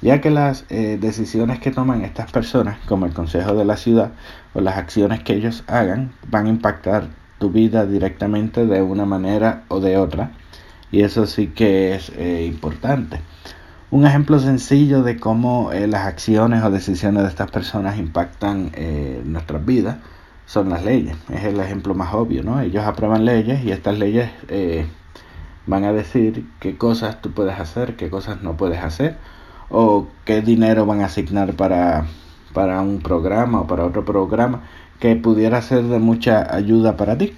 ya 0.01 0.21
que 0.21 0.29
las 0.29 0.65
eh, 0.69 0.97
decisiones 0.99 1.59
que 1.59 1.71
toman 1.71 2.03
estas 2.03 2.31
personas, 2.31 2.77
como 2.87 3.05
el 3.05 3.13
consejo 3.13 3.53
de 3.55 3.65
la 3.65 3.77
ciudad 3.77 4.11
o 4.53 4.61
las 4.61 4.77
acciones 4.77 5.21
que 5.23 5.33
ellos 5.33 5.63
hagan, 5.67 6.11
van 6.29 6.45
a 6.45 6.49
impactar 6.49 7.07
tu 7.37 7.49
vida 7.49 7.85
directamente 7.85 8.65
de 8.65 8.81
una 8.81 9.05
manera 9.05 9.63
o 9.67 9.79
de 9.79 9.97
otra, 9.97 10.31
y 10.91 11.01
eso 11.01 11.25
sí 11.25 11.47
que 11.47 11.95
es 11.95 12.11
eh, 12.17 12.45
importante. 12.45 13.19
Un 13.91 14.05
ejemplo 14.05 14.39
sencillo 14.39 15.03
de 15.03 15.17
cómo 15.17 15.71
eh, 15.71 15.87
las 15.87 16.05
acciones 16.05 16.63
o 16.63 16.71
decisiones 16.71 17.23
de 17.23 17.29
estas 17.29 17.49
personas 17.49 17.97
impactan 17.97 18.71
nuestras 19.25 19.65
vidas 19.65 19.97
son 20.49 20.69
las 20.69 20.83
leyes. 20.83 21.15
Es 21.31 21.43
el 21.43 21.59
ejemplo 21.59 21.93
más 21.93 22.11
obvio, 22.11 22.41
¿no? 22.41 22.59
Ellos 22.59 22.83
aprueban 22.83 23.23
leyes 23.23 23.63
y 23.63 23.71
estas 23.71 23.99
leyes 23.99 24.31
eh, 24.47 24.87
van 25.67 25.83
a 25.83 25.93
decir 25.93 26.47
qué 26.59 26.77
cosas 26.77 27.21
tú 27.21 27.31
puedes 27.31 27.59
hacer, 27.59 27.95
qué 27.95 28.09
cosas 28.09 28.41
no 28.41 28.57
puedes 28.57 28.79
hacer, 28.83 29.17
o 29.69 30.07
qué 30.25 30.41
dinero 30.41 30.85
van 30.85 31.01
a 31.01 31.05
asignar 31.05 31.53
para, 31.53 32.05
para 32.53 32.81
un 32.81 32.99
programa 32.99 33.61
o 33.61 33.67
para 33.67 33.85
otro 33.85 34.05
programa 34.05 34.63
que 34.99 35.15
pudiera 35.15 35.61
ser 35.61 35.83
de 35.83 35.99
mucha 35.99 36.53
ayuda 36.53 36.97
para 36.97 37.17
ti. 37.17 37.33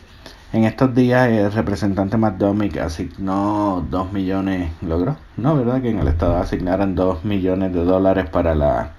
En 0.54 0.66
estos 0.66 0.94
días 0.94 1.30
el 1.30 1.52
representante 1.52 2.18
McDomick 2.18 2.78
asignó 2.78 3.86
2 3.90 4.12
millones, 4.12 4.72
¿logró? 4.82 5.16
No, 5.38 5.56
¿verdad? 5.56 5.82
Que 5.82 5.92
en 5.92 6.00
el 6.00 6.08
Estado 6.10 6.38
asignaran 6.38 6.94
2 6.96 7.24
millones 7.24 7.74
de 7.74 7.86
dólares 7.86 8.30
para 8.30 8.54
la, 8.54 8.92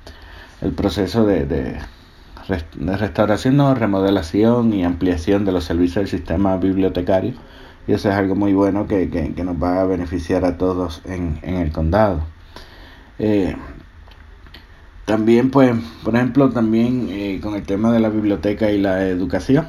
el 0.63 0.73
proceso 0.73 1.27
de, 1.27 1.45
de, 1.45 1.79
restauración, 2.49 3.57
no, 3.57 3.75
remodelación 3.75 4.73
y 4.73 4.85
ampliación 4.85 5.45
de 5.45 5.53
los 5.53 5.65
servicios 5.65 5.97
del 5.97 6.09
sistema 6.09 6.57
bibliotecario. 6.57 7.35
Y 7.87 7.92
eso 7.92 8.09
es 8.09 8.14
algo 8.14 8.35
muy 8.35 8.53
bueno 8.53 8.87
que, 8.87 9.11
que, 9.11 9.45
nos 9.45 9.61
va 9.61 9.81
a 9.81 9.85
beneficiar 9.85 10.45
a 10.45 10.57
todos 10.57 11.03
en, 11.05 11.38
en 11.42 11.57
el 11.57 11.73
condado. 11.73 12.23
Eh, 13.18 13.57
también, 15.05 15.51
pues, 15.51 15.73
por 16.05 16.14
ejemplo, 16.14 16.51
también 16.51 17.09
eh, 17.11 17.40
con 17.42 17.55
el 17.55 17.64
tema 17.64 17.92
de 17.92 18.01
la 18.01 18.09
biblioteca 18.09 18.71
y 18.71 18.79
la 18.79 19.07
educación 19.09 19.66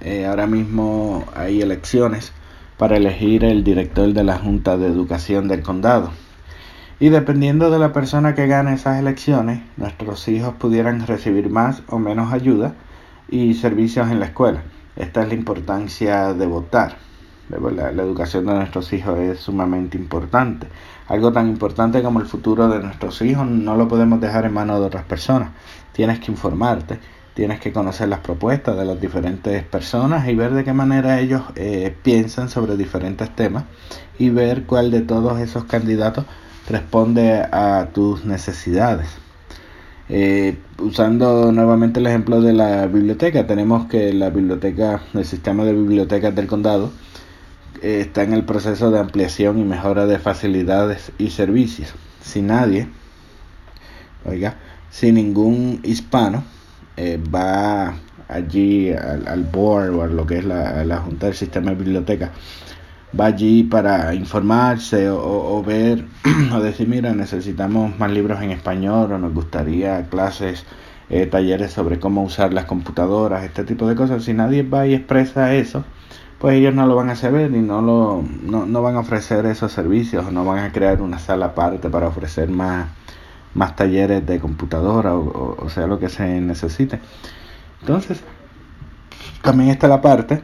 eh, 0.00 0.26
ahora 0.26 0.46
mismo 0.46 1.24
hay 1.34 1.62
elecciones 1.62 2.32
para 2.76 2.96
elegir 2.96 3.44
el 3.44 3.64
director 3.64 4.12
de 4.12 4.24
la 4.24 4.38
Junta 4.38 4.76
de 4.76 4.86
Educación 4.86 5.48
del 5.48 5.62
Condado. 5.62 6.10
Y 7.00 7.08
dependiendo 7.08 7.70
de 7.70 7.78
la 7.78 7.92
persona 7.92 8.34
que 8.34 8.46
gane 8.46 8.74
esas 8.74 8.98
elecciones, 8.98 9.62
nuestros 9.76 10.28
hijos 10.28 10.54
pudieran 10.54 11.06
recibir 11.06 11.50
más 11.50 11.82
o 11.88 11.98
menos 11.98 12.32
ayuda 12.32 12.74
y 13.28 13.54
servicios 13.54 14.10
en 14.10 14.20
la 14.20 14.26
escuela. 14.26 14.62
Esta 14.96 15.22
es 15.22 15.28
la 15.28 15.34
importancia 15.34 16.32
de 16.32 16.46
votar. 16.46 16.96
La, 17.48 17.92
la, 17.92 18.02
educación 18.02 18.46
de 18.46 18.54
nuestros 18.54 18.92
hijos 18.92 19.18
es 19.18 19.38
sumamente 19.38 19.96
importante. 19.96 20.66
Algo 21.08 21.32
tan 21.32 21.48
importante 21.48 22.02
como 22.02 22.20
el 22.20 22.26
futuro 22.26 22.68
de 22.68 22.80
nuestros 22.80 23.22
hijos 23.22 23.46
no 23.46 23.76
lo 23.76 23.86
podemos 23.86 24.20
dejar 24.20 24.44
en 24.44 24.54
manos 24.54 24.80
de 24.80 24.86
otras 24.86 25.04
personas. 25.04 25.50
Tienes 25.92 26.18
que 26.18 26.32
informarte 26.32 26.98
tienes 27.36 27.60
que 27.60 27.70
conocer 27.70 28.08
las 28.08 28.20
propuestas 28.20 28.78
de 28.78 28.86
las 28.86 28.98
diferentes 28.98 29.62
personas 29.62 30.26
y 30.26 30.34
ver 30.34 30.54
de 30.54 30.64
qué 30.64 30.72
manera 30.72 31.20
ellos 31.20 31.42
eh, 31.54 31.94
piensan 32.02 32.48
sobre 32.48 32.78
diferentes 32.78 33.28
temas 33.36 33.64
y 34.18 34.30
ver 34.30 34.64
cuál 34.64 34.90
de 34.90 35.02
todos 35.02 35.38
esos 35.38 35.64
candidatos 35.64 36.24
responde 36.66 37.46
a 37.52 37.90
tus 37.92 38.24
necesidades. 38.24 39.08
Eh, 40.08 40.56
usando 40.78 41.52
nuevamente 41.52 42.00
el 42.00 42.06
ejemplo 42.06 42.40
de 42.40 42.54
la 42.54 42.86
biblioteca, 42.86 43.46
tenemos 43.46 43.86
que 43.86 44.14
la 44.14 44.30
biblioteca, 44.30 45.02
el 45.12 45.26
sistema 45.26 45.66
de 45.66 45.74
bibliotecas 45.74 46.34
del 46.34 46.46
condado, 46.46 46.90
eh, 47.82 48.00
está 48.00 48.22
en 48.22 48.32
el 48.32 48.44
proceso 48.44 48.90
de 48.90 48.98
ampliación 48.98 49.58
y 49.58 49.64
mejora 49.64 50.06
de 50.06 50.18
facilidades 50.18 51.12
y 51.18 51.30
servicios. 51.30 51.94
Si 52.22 52.42
nadie, 52.42 52.88
oiga, 54.24 54.56
sin 54.90 55.14
ningún 55.16 55.80
hispano, 55.82 56.44
eh, 56.96 57.20
va 57.34 57.94
allí 58.28 58.90
al, 58.92 59.44
board 59.44 59.94
o 59.94 60.02
a 60.02 60.06
lo 60.06 60.26
que 60.26 60.38
es 60.38 60.44
la, 60.44 60.84
la, 60.84 60.98
Junta 60.98 61.26
del 61.26 61.36
Sistema 61.36 61.70
de 61.70 61.76
Biblioteca, 61.76 62.32
va 63.18 63.26
allí 63.26 63.62
para 63.62 64.14
informarse 64.14 65.08
o, 65.10 65.62
ver 65.62 66.04
o 66.52 66.60
decir, 66.60 66.88
mira, 66.88 67.14
necesitamos 67.14 67.98
más 67.98 68.10
libros 68.10 68.40
en 68.42 68.50
español 68.50 69.12
o 69.12 69.18
nos 69.18 69.32
gustaría 69.32 70.08
clases, 70.08 70.64
eh, 71.08 71.26
talleres 71.26 71.72
sobre 71.72 72.00
cómo 72.00 72.22
usar 72.22 72.52
las 72.52 72.64
computadoras, 72.64 73.44
este 73.44 73.64
tipo 73.64 73.86
de 73.86 73.94
cosas. 73.94 74.24
Si 74.24 74.32
nadie 74.34 74.62
va 74.62 74.86
y 74.86 74.94
expresa 74.94 75.54
eso, 75.54 75.84
pues 76.38 76.56
ellos 76.56 76.74
no 76.74 76.86
lo 76.86 76.96
van 76.96 77.10
a 77.10 77.16
saber 77.16 77.50
y 77.52 77.60
no, 77.60 77.80
lo, 77.82 78.22
no, 78.42 78.66
no 78.66 78.82
van 78.82 78.96
a 78.96 79.00
ofrecer 79.00 79.46
esos 79.46 79.72
servicios 79.72 80.30
no 80.32 80.44
van 80.44 80.58
a 80.58 80.72
crear 80.72 81.00
una 81.00 81.18
sala 81.18 81.46
aparte 81.46 81.88
para 81.88 82.08
ofrecer 82.08 82.48
más 82.50 82.88
más 83.56 83.74
talleres 83.74 84.24
de 84.26 84.38
computadora 84.38 85.14
o, 85.14 85.68
sea 85.70 85.86
lo 85.86 85.98
que 85.98 86.08
se 86.08 86.40
necesite. 86.40 87.00
Entonces, 87.80 88.20
también 89.42 89.70
está 89.70 89.88
la 89.88 90.00
parte 90.00 90.42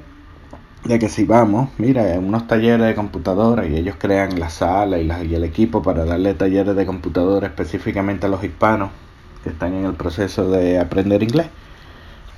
de 0.85 0.99
que 0.99 1.09
si 1.09 1.25
vamos, 1.25 1.69
mira, 1.79 2.03
unos 2.19 2.47
talleres 2.47 2.87
de 2.87 2.95
computadora 2.95 3.67
y 3.67 3.77
ellos 3.77 3.97
crean 3.99 4.41
la 4.41 4.49
sala 4.49 4.99
y, 4.99 5.11
y 5.29 5.35
el 5.35 5.45
equipo 5.45 5.83
para 5.83 6.05
darle 6.05 6.35
talleres 6.35 6.75
de 6.75 6.87
computadora 6.87 7.49
específicamente 7.49 8.27
a 8.27 8.29
los 8.31 8.43
hispanos 8.43 8.91
que 9.45 9.51
están 9.51 9.75
en 9.75 9.85
el 9.85 9.95
proceso 9.95 10.51
de 10.51 10.81
aprender 10.81 11.23
inglés. 11.23 11.49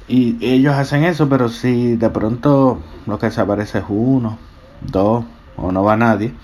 Y 0.07 0.37
ellos 0.41 0.75
hacen 0.75 1.05
eso, 1.05 1.29
pero 1.29 1.49
si 1.49 1.97
de 1.97 2.11
pronto 2.11 2.81
lo 3.07 3.19
que 3.19 3.31
se 3.31 3.41
aparece 3.41 3.79
es 3.79 3.85
uno, 3.89 4.39
dos 4.83 5.25
o 5.57 5.73
no 5.73 5.83
va 5.83 5.97
nadie, 5.97 6.35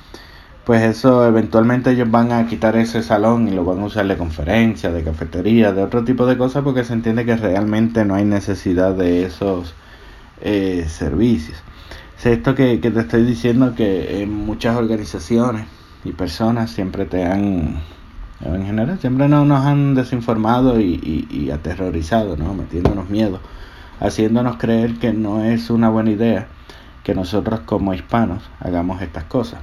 pues 0.65 0.83
eso 0.83 1.27
eventualmente 1.27 1.91
ellos 1.91 2.11
van 2.11 2.33
a 2.33 2.47
quitar 2.47 2.77
ese 2.77 3.03
salón 3.03 3.49
y 3.49 3.51
lo 3.51 3.65
van 3.65 3.81
a 3.81 3.87
usar 3.87 4.07
de 4.07 4.17
conferencia, 4.17 4.91
de 4.91 5.03
cafetería, 5.03 5.73
de 5.73 5.83
otro 5.83 6.05
tipo 6.05 6.27
de 6.27 6.39
cosas 6.39 6.63
porque 6.63 6.85
se 6.85 6.93
entiende 6.93 7.25
que 7.27 7.37
realmente 7.37 8.05
no 8.05 8.15
hay 8.15 8.25
necesidad 8.25 8.95
de 8.95 9.25
esos 9.25 9.75
eh, 10.41 10.87
servicios. 10.89 11.59
esto 12.23 12.55
que, 12.55 12.79
te 12.79 13.01
estoy 13.01 13.25
diciendo 13.25 13.75
que 13.75 14.23
en 14.23 14.33
muchas 14.33 14.77
organizaciones 14.77 15.67
y 16.05 16.13
personas 16.13 16.71
siempre 16.71 17.05
te 17.05 17.25
han, 17.25 17.81
en 18.43 18.65
general, 18.65 18.99
siempre 18.99 19.29
nos 19.29 19.65
han 19.65 19.95
desinformado 19.95 20.81
y, 20.81 21.27
y 21.31 21.51
aterrorizado, 21.51 22.37
¿no? 22.37 22.55
metiéndonos 22.55 23.11
miedo, 23.11 23.41
haciéndonos 24.01 24.57
creer 24.57 24.95
que 24.99 25.13
no 25.13 25.45
es 25.45 25.71
una 25.71 25.91
buena 25.91 26.11
idea 26.11 26.47
que 27.05 27.15
nosotros 27.15 27.61
como 27.61 27.95
hispanos 27.95 28.43
hagamos 28.61 29.03
estas 29.03 29.25
cosas. 29.25 29.61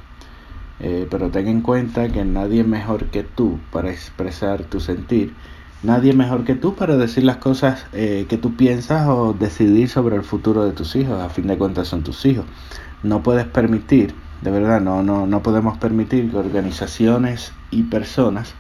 Eh, 0.79 1.07
pero 1.09 1.29
ten 1.31 1.47
en 1.47 1.61
cuenta 1.61 2.07
que 2.09 2.23
nadie 2.23 2.63
mejor 2.63 3.05
que 3.05 3.23
tú 3.23 3.59
para 3.71 3.89
expresar 3.89 4.63
tu 4.63 4.79
sentir, 4.79 5.33
nadie 5.81 6.13
mejor 6.13 6.43
que 6.43 6.53
tú 6.53 6.75
para 6.75 6.97
decir 6.97 7.23
las 7.23 7.37
cosas 7.37 7.87
eh, 7.93 8.27
que 8.29 8.37
tú 8.37 8.55
piensas 8.55 9.07
o 9.07 9.33
decidir 9.33 9.89
sobre 9.89 10.15
el 10.15 10.23
futuro 10.23 10.65
de 10.65 10.73
tus 10.73 10.95
hijos, 10.95 11.19
a 11.19 11.29
fin 11.29 11.47
de 11.47 11.57
cuentas 11.57 11.87
son 11.87 12.03
tus 12.03 12.25
hijos. 12.25 12.45
No 13.01 13.23
puedes 13.23 13.45
permitir, 13.45 14.13
de 14.41 14.51
verdad, 14.51 14.79
no, 14.81 15.01
no, 15.01 15.25
no 15.25 15.41
podemos 15.41 15.77
permitir 15.79 16.29
que 16.29 16.37
organizaciones 16.37 17.53
y 17.71 17.83
personas, 17.83 18.53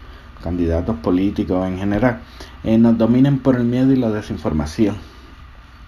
candidatos 0.47 0.95
políticos 0.97 1.67
en 1.67 1.77
general, 1.77 2.21
eh, 2.63 2.77
nos 2.77 2.97
dominen 2.97 3.39
por 3.39 3.57
el 3.57 3.65
miedo 3.65 3.91
y 3.91 3.97
la 3.97 4.09
desinformación. 4.09 4.95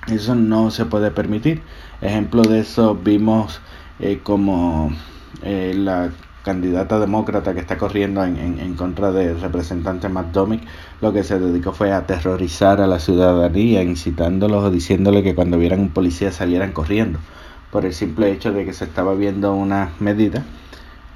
Eso 0.07 0.35
no 0.35 0.69
se 0.69 0.83
puede 0.83 1.11
permitir. 1.11 1.61
Ejemplo 2.01 2.41
de 2.41 2.59
eso 2.59 2.93
vimos 2.93 3.61
como 4.23 4.91
eh, 5.43 5.73
la 5.75 6.09
candidata 6.43 6.99
demócrata 6.99 7.53
que 7.53 7.61
está 7.61 7.77
corriendo 7.77 8.23
en, 8.23 8.37
en, 8.37 8.73
contra 8.75 9.11
del 9.11 9.39
representante 9.39 10.09
Matt 10.09 10.33
Domick, 10.33 10.63
lo 11.01 11.13
que 11.13 11.23
se 11.23 11.39
dedicó 11.39 11.71
fue 11.71 11.91
a 11.91 11.97
aterrorizar 11.97 12.81
a 12.81 12.87
la 12.87 12.99
ciudadanía, 12.99 13.81
incitándolos 13.83 14.63
o 14.65 14.71
diciéndole 14.71 15.23
que 15.23 15.35
cuando 15.35 15.57
vieran 15.57 15.79
un 15.79 15.89
policía 15.89 16.31
salieran 16.31 16.71
corriendo, 16.71 17.19
por 17.71 17.85
el 17.85 17.93
simple 17.93 18.31
hecho 18.31 18.51
de 18.51 18.65
que 18.65 18.73
se 18.73 18.85
estaba 18.85 19.13
viendo 19.13 19.53
una 19.53 19.91
medida 19.99 20.43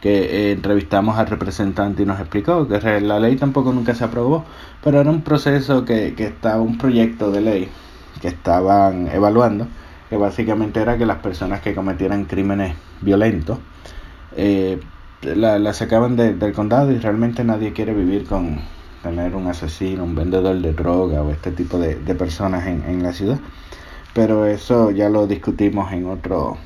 que 0.04 0.50
eh, 0.50 0.52
entrevistamos 0.52 1.18
al 1.18 1.28
representante 1.28 2.04
y 2.04 2.06
nos 2.06 2.20
explicó 2.20 2.68
que 2.68 3.00
la 3.00 3.22
ley 3.22 3.38
tampoco 3.38 3.72
nunca 3.72 3.96
se 3.96 4.04
aprobó, 4.04 4.44
pero 4.84 5.00
era 5.00 5.10
un 5.10 5.22
proceso 5.22 5.86
que, 5.86 6.14
que 6.14 6.26
estaba, 6.26 6.62
un 6.62 6.78
proyecto 6.78 7.32
de 7.32 7.40
ley 7.40 7.70
que 8.20 8.28
estaban 8.28 9.08
evaluando, 9.08 9.66
que 10.10 10.18
básicamente 10.18 10.82
era 10.82 10.98
que 10.98 11.06
las 11.06 11.20
personas 11.20 11.62
que 11.62 11.74
cometieran 11.74 12.26
crímenes 12.26 12.76
violentos 13.00 13.60
eh, 14.36 14.82
la, 15.22 15.58
la 15.58 15.74
sacaban 15.74 16.18
del 16.18 16.52
condado 16.52 16.92
y 16.92 16.98
realmente 16.98 17.46
nadie 17.46 17.72
quiere 17.72 17.94
vivir 17.94 18.26
con 18.26 18.60
tener 19.04 19.34
un 19.36 19.48
asesino, 19.48 20.04
un 20.04 20.16
vendedor 20.16 20.60
de 20.60 20.74
droga 20.74 21.22
o 21.22 21.32
este 21.32 21.52
tipo 21.52 21.78
de, 21.80 21.96
de 21.96 22.14
personas 22.14 22.68
en, 22.68 22.84
en 22.90 23.04
la 23.04 23.14
ciudad. 23.14 23.40
Pero 24.14 24.46
eso 24.46 24.92
ya 24.92 25.08
lo 25.08 25.28
discutimos 25.28 25.94
en 25.94 26.08
otro 26.08 26.58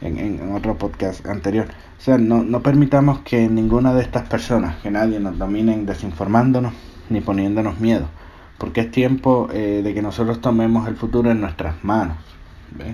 en, 0.00 0.18
en, 0.18 0.54
otro 0.54 0.76
podcast 0.76 1.26
anterior. 1.26 1.66
O 1.98 2.00
sea, 2.00 2.18
no, 2.18 2.44
no 2.44 2.62
permitamos 2.62 3.20
que 3.20 3.48
ninguna 3.48 3.92
de 3.94 4.02
estas 4.02 4.28
personas, 4.28 4.76
que 4.76 4.90
nadie 4.90 5.18
nos 5.18 5.38
dominen 5.38 5.86
desinformándonos 5.86 6.72
ni 7.08 7.20
poniéndonos 7.20 7.80
miedo, 7.80 8.06
porque 8.58 8.82
es 8.82 8.90
tiempo 8.90 9.48
eh, 9.52 9.80
de 9.82 9.94
que 9.94 10.02
nosotros 10.02 10.40
tomemos 10.40 10.88
el 10.88 10.96
futuro 10.96 11.30
en 11.30 11.40
nuestras 11.40 11.82
manos. 11.84 12.16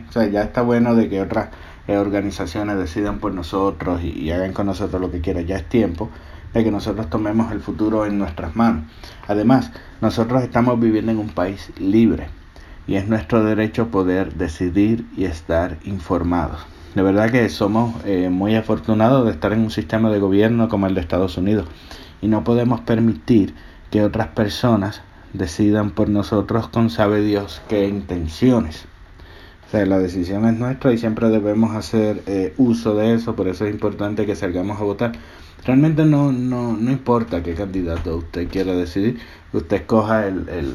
O 0.09 0.13
sea, 0.13 0.27
ya 0.27 0.43
está 0.43 0.63
bueno 0.63 0.95
de 0.95 1.09
que 1.09 1.21
otras 1.21 1.49
eh, 1.89 1.97
organizaciones 1.97 2.79
decidan 2.79 3.19
por 3.19 3.35
nosotros 3.35 4.03
y, 4.03 4.11
y, 4.11 4.31
hagan 4.31 4.53
con 4.53 4.67
nosotros 4.67 5.01
lo 5.01 5.11
que 5.11 5.21
quieran. 5.21 5.47
Ya 5.47 5.57
es 5.57 5.69
tiempo 5.69 6.11
de 6.55 6.63
que 6.63 6.71
nosotros 6.71 7.11
tomemos 7.11 7.51
el 7.53 7.61
futuro 7.61 8.07
en 8.07 8.19
nuestras 8.19 8.55
manos. 8.55 8.85
Además, 9.27 9.73
nosotros 10.01 10.43
estamos 10.43 10.79
viviendo 10.79 11.11
en 11.11 11.19
un 11.19 11.31
país 11.31 11.73
libre 11.79 12.29
y 12.87 12.97
es 12.97 13.09
nuestro 13.09 13.43
derecho 13.45 13.89
poder 13.89 14.35
decidir 14.35 15.07
y 15.17 15.25
estar 15.25 15.79
informados. 15.85 16.61
De 16.95 17.01
verdad 17.01 17.31
que 17.31 17.49
somos 17.49 17.95
eh, 18.05 18.29
muy 18.29 18.55
afortunados 18.55 19.25
de 19.25 19.31
estar 19.31 19.55
en 19.55 19.61
un 19.61 19.71
sistema 19.71 20.11
de 20.11 20.19
gobierno 20.19 20.69
como 20.69 20.87
el 20.87 20.95
de 20.95 21.01
Estados 21.01 21.39
Unidos 21.39 21.67
y 22.21 22.29
no 22.29 22.45
podemos 22.45 22.81
permitir 22.83 23.55
que 23.91 24.03
otras 24.03 24.29
personas 24.29 25.01
decidan 25.33 25.91
por 25.91 26.11
nosotros 26.11 26.69
con 26.69 26.91
sabe 26.91 27.23
Dios 27.23 27.63
qué 27.69 27.89
intenciones. 27.89 28.85
O 29.67 29.71
sea, 29.71 29.87
la 29.87 29.99
decisión 29.99 30.47
es 30.47 30.55
nuestra 30.59 30.93
y 30.93 30.99
siempre 30.99 31.31
debemos 31.31 31.75
hacer 31.75 32.23
eh, 32.27 32.53
uso 32.59 32.95
de 32.95 33.15
eso, 33.15 33.35
por 33.35 33.49
eso 33.49 33.65
es 33.65 33.73
importante 33.73 34.27
que 34.27 34.37
salgamos 34.37 34.79
a 34.79 34.85
votar. 34.85 35.13
Realmente 35.65 36.05
no, 36.05 36.31
no, 36.31 36.77
no 36.77 36.91
importa 36.91 37.43
qué 37.43 37.55
candidato 37.55 38.19
usted 38.19 38.49
quiera 38.49 38.75
decidir, 38.75 39.19
usted 39.55 39.77
escoja 39.79 40.27
el, 40.27 40.47
el, 40.51 40.75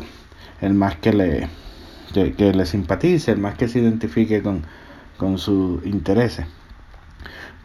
el 0.62 0.74
más 0.74 0.96
que 0.96 1.14
le, 1.14 1.48
que, 2.12 2.34
que 2.34 2.54
le 2.54 2.66
simpatice, 2.66 3.34
el 3.34 3.38
más 3.38 3.56
que 3.56 3.68
se 3.68 3.80
identifique 3.80 4.42
con, 4.42 4.64
con 5.18 5.38
sus 5.38 5.86
intereses 5.86 6.46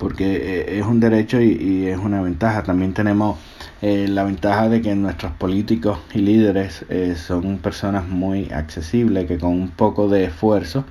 porque 0.03 0.35
eh, 0.35 0.79
es 0.81 0.85
un 0.85 0.99
derecho 0.99 1.41
y, 1.41 1.53
y, 1.53 1.87
es 1.87 1.97
una 1.97 2.21
ventaja. 2.21 2.65
También 2.65 2.93
tenemos 2.93 3.39
eh, 3.83 4.09
la 4.09 4.25
ventaja 4.25 4.69
de 4.69 4.83
que 4.83 4.97
nuestros 4.97 5.31
políticos 5.33 5.99
y 6.13 6.19
líderes 6.19 6.85
eh, 6.89 7.15
son 7.17 7.59
personas 7.59 8.09
muy 8.09 8.51
accesibles, 8.51 9.27
que 9.27 9.39
con 9.39 9.51
un 9.51 9.71
poco 9.71 10.09
de 10.09 10.25
esfuerzo 10.25 10.85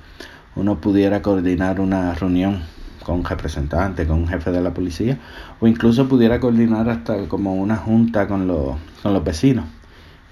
uno 0.56 0.80
pudiera 0.80 1.20
coordinar 1.20 1.78
una 1.78 2.14
reunión 2.14 2.62
con 3.04 3.16
un 3.16 3.24
representante, 3.24 4.06
con 4.06 4.20
un 4.20 4.28
jefe 4.28 4.50
de 4.50 4.62
la 4.62 4.72
policía, 4.72 5.18
o 5.60 5.66
incluso 5.66 6.08
pudiera 6.08 6.40
coordinar 6.40 6.88
hasta 6.88 7.28
como 7.28 7.54
una 7.54 7.76
junta 7.76 8.26
con 8.26 8.46
los, 8.46 8.76
con 9.02 9.12
los 9.12 9.24
vecinos 9.24 9.66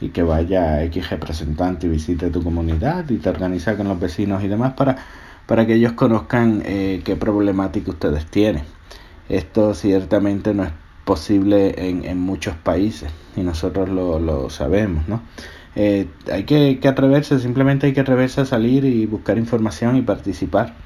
y 0.01 0.09
que 0.09 0.23
vaya 0.23 0.83
X 0.85 1.11
representante 1.11 1.87
y 1.87 1.91
visite 1.91 2.31
tu 2.31 2.43
comunidad 2.43 3.09
y 3.11 3.17
te 3.19 3.29
organiza 3.29 3.77
con 3.77 3.89
los 3.89 4.01
vecinos 4.01 4.43
y 4.43 4.49
demás 4.49 4.73
para 4.73 4.97
para 5.51 5.67
que 5.67 5.75
ellos 5.75 5.95
conozcan 5.95 6.63
eh, 6.65 7.03
qué 7.05 7.17
problemática 7.17 7.91
ustedes 7.91 8.25
tienen. 8.25 8.63
Esto 9.29 9.75
ciertamente 9.75 10.55
no 10.55 10.63
es 10.63 10.71
posible 11.05 11.89
en, 11.89 12.05
en 12.05 12.21
muchos 12.21 12.55
países 12.55 13.11
y 13.37 13.41
nosotros 13.41 13.89
lo, 13.89 14.21
lo 14.21 14.49
sabemos, 14.49 15.09
¿no? 15.09 15.23
Eh, 15.75 16.07
hay 16.33 16.45
que, 16.45 16.79
que, 16.81 16.87
atreverse, 16.87 17.41
simplemente 17.41 17.89
hay 17.89 17.93
que 17.93 18.01
atreverse 18.01 18.43
a 18.43 18.45
salir 18.45 18.85
y 18.85 19.07
buscar 19.07 19.39
información 19.39 19.97
y 19.97 20.03
participar. 20.03 20.77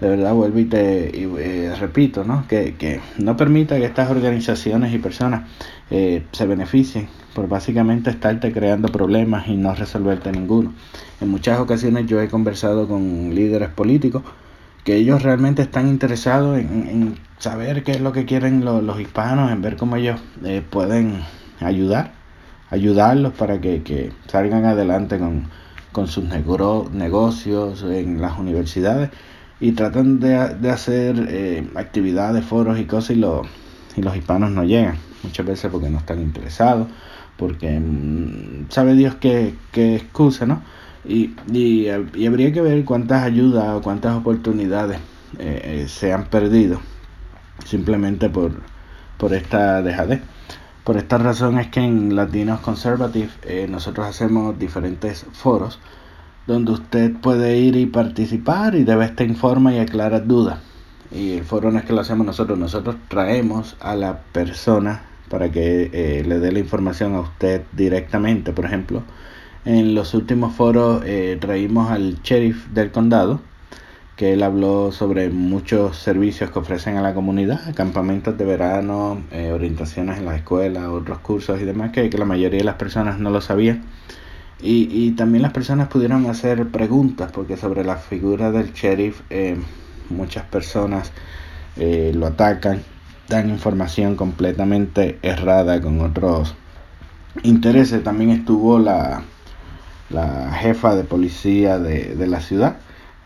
De 0.00 0.08
verdad, 0.08 0.32
vuelvo 0.32 0.60
y 0.60 0.64
te 0.64 1.10
eh, 1.12 1.74
repito, 1.74 2.22
¿no? 2.22 2.46
Que, 2.46 2.76
que 2.76 3.00
no 3.18 3.36
permita 3.36 3.76
que 3.76 3.84
estas 3.84 4.10
organizaciones 4.10 4.94
y 4.94 4.98
personas 4.98 5.48
eh, 5.90 6.24
se 6.30 6.46
beneficien 6.46 7.08
por 7.34 7.48
básicamente 7.48 8.10
estarte 8.10 8.52
creando 8.52 8.88
problemas 8.88 9.48
y 9.48 9.56
no 9.56 9.74
resolverte 9.74 10.30
ninguno. 10.30 10.72
En 11.20 11.30
muchas 11.30 11.58
ocasiones 11.58 12.06
yo 12.06 12.20
he 12.20 12.28
conversado 12.28 12.86
con 12.86 13.34
líderes 13.34 13.70
políticos 13.70 14.22
que 14.84 14.96
ellos 14.96 15.22
realmente 15.22 15.62
están 15.62 15.88
interesados 15.88 16.58
en, 16.58 16.88
en 16.88 17.18
saber 17.38 17.82
qué 17.82 17.92
es 17.92 18.00
lo 18.00 18.12
que 18.12 18.24
quieren 18.24 18.64
los, 18.64 19.00
hispanos, 19.00 19.50
en 19.50 19.62
ver 19.62 19.76
cómo 19.76 19.96
ellos 19.96 20.20
eh, 20.44 20.62
pueden 20.68 21.22
ayudar, 21.60 22.12
ayudarlos 22.70 23.32
para 23.32 23.60
que, 23.60 23.82
que 23.82 24.12
salgan 24.28 24.64
adelante 24.64 25.18
con, 25.18 25.48
con 25.92 26.06
sus 26.06 26.24
negocios 26.24 27.82
en 27.82 28.20
las 28.20 28.38
universidades 28.38 29.10
y 29.60 29.72
tratan 29.72 30.20
de, 30.20 30.54
de 30.54 30.70
hacer 30.70 31.26
eh, 31.28 31.68
actividades, 31.74 32.44
foros 32.44 32.78
y 32.78 32.84
cosas 32.84 33.10
y, 33.10 33.16
lo, 33.16 33.42
y 33.96 34.02
los 34.02 34.16
hispanos 34.16 34.50
no 34.50 34.64
llegan, 34.64 34.96
muchas 35.22 35.46
veces 35.46 35.70
porque 35.70 35.90
no 35.90 35.98
están 35.98 36.20
interesados 36.20 36.88
porque 37.38 37.78
mmm, 37.80 38.66
sabe 38.68 38.94
Dios 38.94 39.14
qué, 39.14 39.54
qué 39.72 39.96
excusa, 39.96 40.44
¿no? 40.44 40.62
Y, 41.04 41.34
y, 41.50 41.88
y, 42.14 42.26
habría 42.26 42.52
que 42.52 42.60
ver 42.60 42.84
cuántas 42.84 43.22
ayudas 43.22 43.68
o 43.74 43.80
cuántas 43.80 44.14
oportunidades 44.14 44.98
eh, 45.38 45.84
eh, 45.84 45.88
se 45.88 46.12
han 46.12 46.26
perdido 46.26 46.80
simplemente 47.64 48.28
por, 48.28 48.60
por 49.16 49.32
esta 49.32 49.80
dejadez. 49.80 50.20
Por 50.84 50.96
esta 50.96 51.18
razón 51.18 51.58
es 51.58 51.68
que 51.68 51.80
en 51.80 52.16
Latinos 52.16 52.60
Conservative 52.60 53.30
nosotros 53.68 54.06
hacemos 54.06 54.58
diferentes 54.58 55.26
foros 55.32 55.78
donde 56.48 56.72
usted 56.72 57.12
puede 57.12 57.58
ir 57.58 57.76
y 57.76 57.84
participar 57.84 58.74
y 58.74 58.82
debe 58.82 59.04
estar 59.04 59.26
informa 59.26 59.74
y 59.74 59.78
aclarar 59.80 60.26
dudas. 60.26 60.58
Y 61.12 61.32
el 61.32 61.44
foro 61.44 61.70
no 61.70 61.78
es 61.78 61.84
que 61.84 61.92
lo 61.92 62.00
hacemos 62.00 62.26
nosotros, 62.26 62.58
nosotros 62.58 62.96
traemos 63.08 63.76
a 63.80 63.94
la 63.94 64.22
persona 64.32 65.02
para 65.28 65.50
que 65.50 65.90
eh, 65.92 66.24
le 66.26 66.38
dé 66.38 66.50
la 66.50 66.58
información 66.58 67.14
a 67.14 67.20
usted 67.20 67.62
directamente. 67.72 68.52
Por 68.52 68.64
ejemplo, 68.64 69.02
en 69.66 69.94
los 69.94 70.14
últimos 70.14 70.54
foros 70.54 71.02
eh, 71.04 71.36
traímos 71.38 71.90
al 71.90 72.22
sheriff 72.22 72.66
del 72.68 72.92
condado, 72.92 73.42
que 74.16 74.32
él 74.32 74.42
habló 74.42 74.90
sobre 74.90 75.28
muchos 75.28 75.98
servicios 75.98 76.50
que 76.50 76.58
ofrecen 76.58 76.96
a 76.96 77.02
la 77.02 77.12
comunidad, 77.12 77.74
campamentos 77.74 78.38
de 78.38 78.46
verano, 78.46 79.22
eh, 79.32 79.52
orientaciones 79.52 80.16
en 80.16 80.24
la 80.24 80.34
escuela, 80.34 80.90
otros 80.90 81.18
cursos 81.18 81.60
y 81.60 81.66
demás, 81.66 81.90
que, 81.92 82.08
que, 82.08 82.16
la 82.16 82.24
mayoría 82.24 82.58
de 82.58 82.64
las 82.64 82.76
personas 82.76 83.18
no 83.18 83.28
lo 83.28 83.42
sabían. 83.42 83.84
Y, 84.60 84.88
y 84.90 85.12
también 85.12 85.42
las 85.42 85.52
personas 85.52 85.88
pudieron 85.88 86.26
hacer 86.26 86.66
preguntas, 86.68 87.30
porque 87.32 87.56
sobre 87.56 87.84
la 87.84 87.96
figura 87.96 88.50
del 88.50 88.72
sheriff 88.72 89.20
eh, 89.30 89.56
muchas 90.10 90.44
personas 90.44 91.12
eh, 91.76 92.12
lo 92.14 92.26
atacan 92.26 92.82
dan 93.28 93.50
información 93.50 94.16
completamente 94.16 95.18
errada 95.22 95.80
con 95.80 96.00
otros 96.00 96.54
intereses. 97.42 98.02
También 98.02 98.30
estuvo 98.30 98.78
la, 98.78 99.22
la 100.10 100.50
jefa 100.52 100.96
de 100.96 101.04
policía 101.04 101.78
de, 101.78 102.14
de 102.14 102.26
la 102.26 102.40
ciudad. 102.40 102.78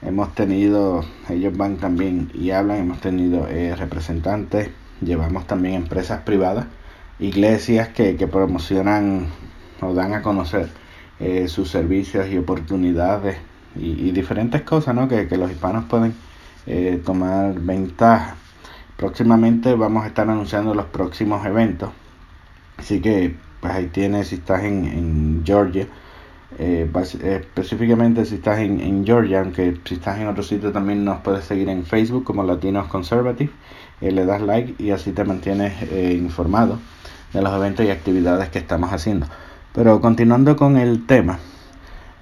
Hemos 0.03 0.35
tenido, 0.35 1.05
ellos 1.31 1.57
van 1.57 1.77
también 1.77 2.33
y 2.35 2.51
hablan, 2.51 2.79
hemos 2.79 3.01
tenido 3.01 3.47
eh, 3.49 3.77
representantes, 3.77 4.71
llevamos 5.01 5.47
también 5.47 5.77
empresas 5.77 6.23
privadas, 6.23 6.67
iglesias 7.21 7.89
que, 7.91 8.17
que 8.17 8.27
promocionan 8.27 9.29
o 9.81 9.95
dan 9.95 10.15
a 10.15 10.23
conocer 10.23 10.69
eh, 11.23 11.47
sus 11.47 11.71
servicios 11.71 12.29
y 12.29 12.37
oportunidades 12.37 13.37
y, 13.77 14.11
diferentes 14.11 14.63
cosas 14.63 14.93
¿no? 14.93 15.07
que, 15.07 15.25
los 15.37 15.53
hispanos 15.53 15.85
pueden 15.85 16.15
eh, 16.67 17.01
tomar 17.05 17.55
ventaja. 17.61 18.35
Próximamente 18.97 19.73
vamos 19.77 20.03
a 20.03 20.09
estar 20.09 20.29
anunciando 20.29 20.75
los 20.75 20.87
próximos 20.87 21.47
eventos. 21.47 21.91
Así 22.77 23.01
que 23.01 23.37
pues 23.61 23.73
ahí 23.73 23.87
tienes 23.87 24.29
si 24.29 24.35
estás 24.35 24.65
en, 24.65 24.85
en 24.85 25.43
Georgia. 25.45 25.87
Eh, 26.59 26.91
específicamente 27.23 28.25
si 28.25 28.35
estás 28.35 28.59
en, 28.59 28.81
en, 28.81 29.07
Georgia, 29.07 29.43
aunque 29.43 29.79
si 29.85 29.95
estás 29.95 30.19
en 30.19 30.27
otro 30.27 30.43
sitio 30.43 30.73
también 30.73 31.05
nos 31.05 31.21
puedes 31.21 31.45
seguir 31.45 31.69
en 31.69 31.85
Facebook 31.85 32.25
como 32.25 32.43
Latinos 32.43 32.89
Conservative, 32.89 33.53
le 34.01 34.27
das 34.27 34.43
like 34.43 34.75
y 34.83 34.91
así 34.91 35.13
te 35.13 35.23
mantienes 35.23 35.73
informado 35.93 36.81
de 37.33 37.43
los 37.43 37.55
eventos 37.55 37.87
y 37.87 37.91
actividades 37.91 38.49
que 38.49 38.59
estamos 38.59 38.93
haciendo. 38.93 39.27
Pero 39.75 40.01
continuando 40.01 40.57
con 40.57 40.77
el 40.77 41.07
tema 41.07 41.39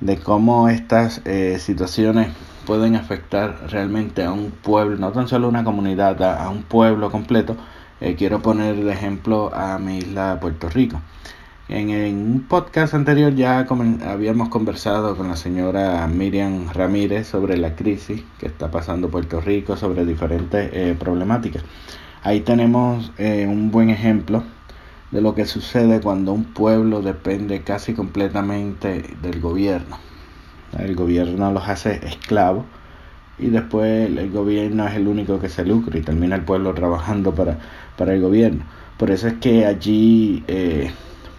de 0.01 0.19
cómo 0.19 0.69
estas 0.69 1.21
eh, 1.25 1.59
situaciones 1.59 2.29
pueden 2.67 2.95
afectar 2.95 3.69
realmente 3.71 4.23
a 4.25 4.33
un 4.33 4.51
pueblo, 4.51 4.97
no 4.97 5.11
tan 5.13 5.27
solo 5.29 5.49
una 5.49 5.65
comunidad, 5.65 6.23
a, 6.23 6.45
a 6.45 6.49
un 6.51 6.63
pueblo 6.63 7.11
completo, 7.11 7.57
Eh, 8.03 8.15
quiero 8.17 8.41
poner 8.41 8.77
de 8.77 8.93
ejemplo 8.93 9.51
a 9.55 9.79
mi 9.79 9.99
isla 9.99 10.39
Puerto 10.41 10.71
Rico. 10.71 11.03
En, 11.69 11.91
un 12.35 12.47
podcast 12.49 12.95
anterior 12.95 13.35
ya 13.35 13.67
habíamos 14.07 14.49
conversado 14.49 15.17
con 15.17 15.29
la 15.29 15.37
señora 15.37 16.07
Miriam 16.07 16.69
Ramírez 16.73 17.27
sobre 17.29 17.59
la 17.59 17.77
crisis 17.77 18.23
que 18.39 18.47
está 18.47 18.71
pasando 18.71 19.11
Puerto 19.11 19.41
Rico, 19.43 19.77
sobre 19.77 20.07
diferentes 20.07 20.71
eh, 20.73 20.97
problemáticas. 20.99 21.63
Ahí 22.23 22.41
tenemos 22.41 23.13
un 23.19 23.71
buen 23.71 23.91
ejemplo 23.91 24.45
de 25.11 25.21
lo 25.21 25.35
que 25.35 25.47
sucede 25.47 26.01
cuando 26.01 26.33
un 26.33 26.45
pueblo 26.45 27.03
depende 27.03 27.63
casi 27.63 27.95
completamente 27.95 29.17
del 29.23 29.41
gobierno. 29.41 29.99
El 30.79 30.95
gobierno 30.95 31.51
los 31.53 31.69
hace 31.69 32.01
esclavos 32.07 32.65
y 33.39 33.49
después 33.49 34.09
el 34.09 34.31
gobierno 34.31 34.87
es 34.87 34.95
el 34.95 35.09
único 35.09 35.41
que 35.41 35.49
se 35.49 35.65
lucra 35.65 35.99
y 35.99 36.03
termina 36.03 36.37
el 36.37 36.45
pueblo 36.45 36.75
trabajando 36.75 37.35
para, 37.35 37.59
para 37.97 38.15
el 38.15 38.21
gobierno. 38.21 38.65
Por 38.97 39.11
eso 39.11 39.29
es 39.29 39.35
que 39.35 39.67
allí 39.67 40.45
eh, 40.47 40.91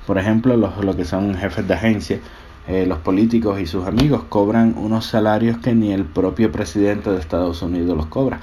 por 0.06 0.18
ejemplo, 0.18 0.58
los, 0.58 0.84
lo 0.84 0.96
que 0.96 1.06
son 1.06 1.36
jefes 1.36 1.68
de 1.68 1.74
agencia, 1.74 2.20
eh, 2.68 2.86
los 2.86 3.00
políticos 3.00 3.60
y 3.60 3.66
sus 3.66 3.86
amigos 3.86 4.24
cobran 4.30 4.76
unos 4.78 5.06
salarios 5.06 5.58
que 5.60 5.74
ni 5.74 5.94
el 5.94 6.06
propio 6.06 6.52
presidente 6.52 7.10
de 7.12 7.20
Estados 7.20 7.62
Unidos 7.62 7.96
los 7.96 8.08
cobra. 8.08 8.40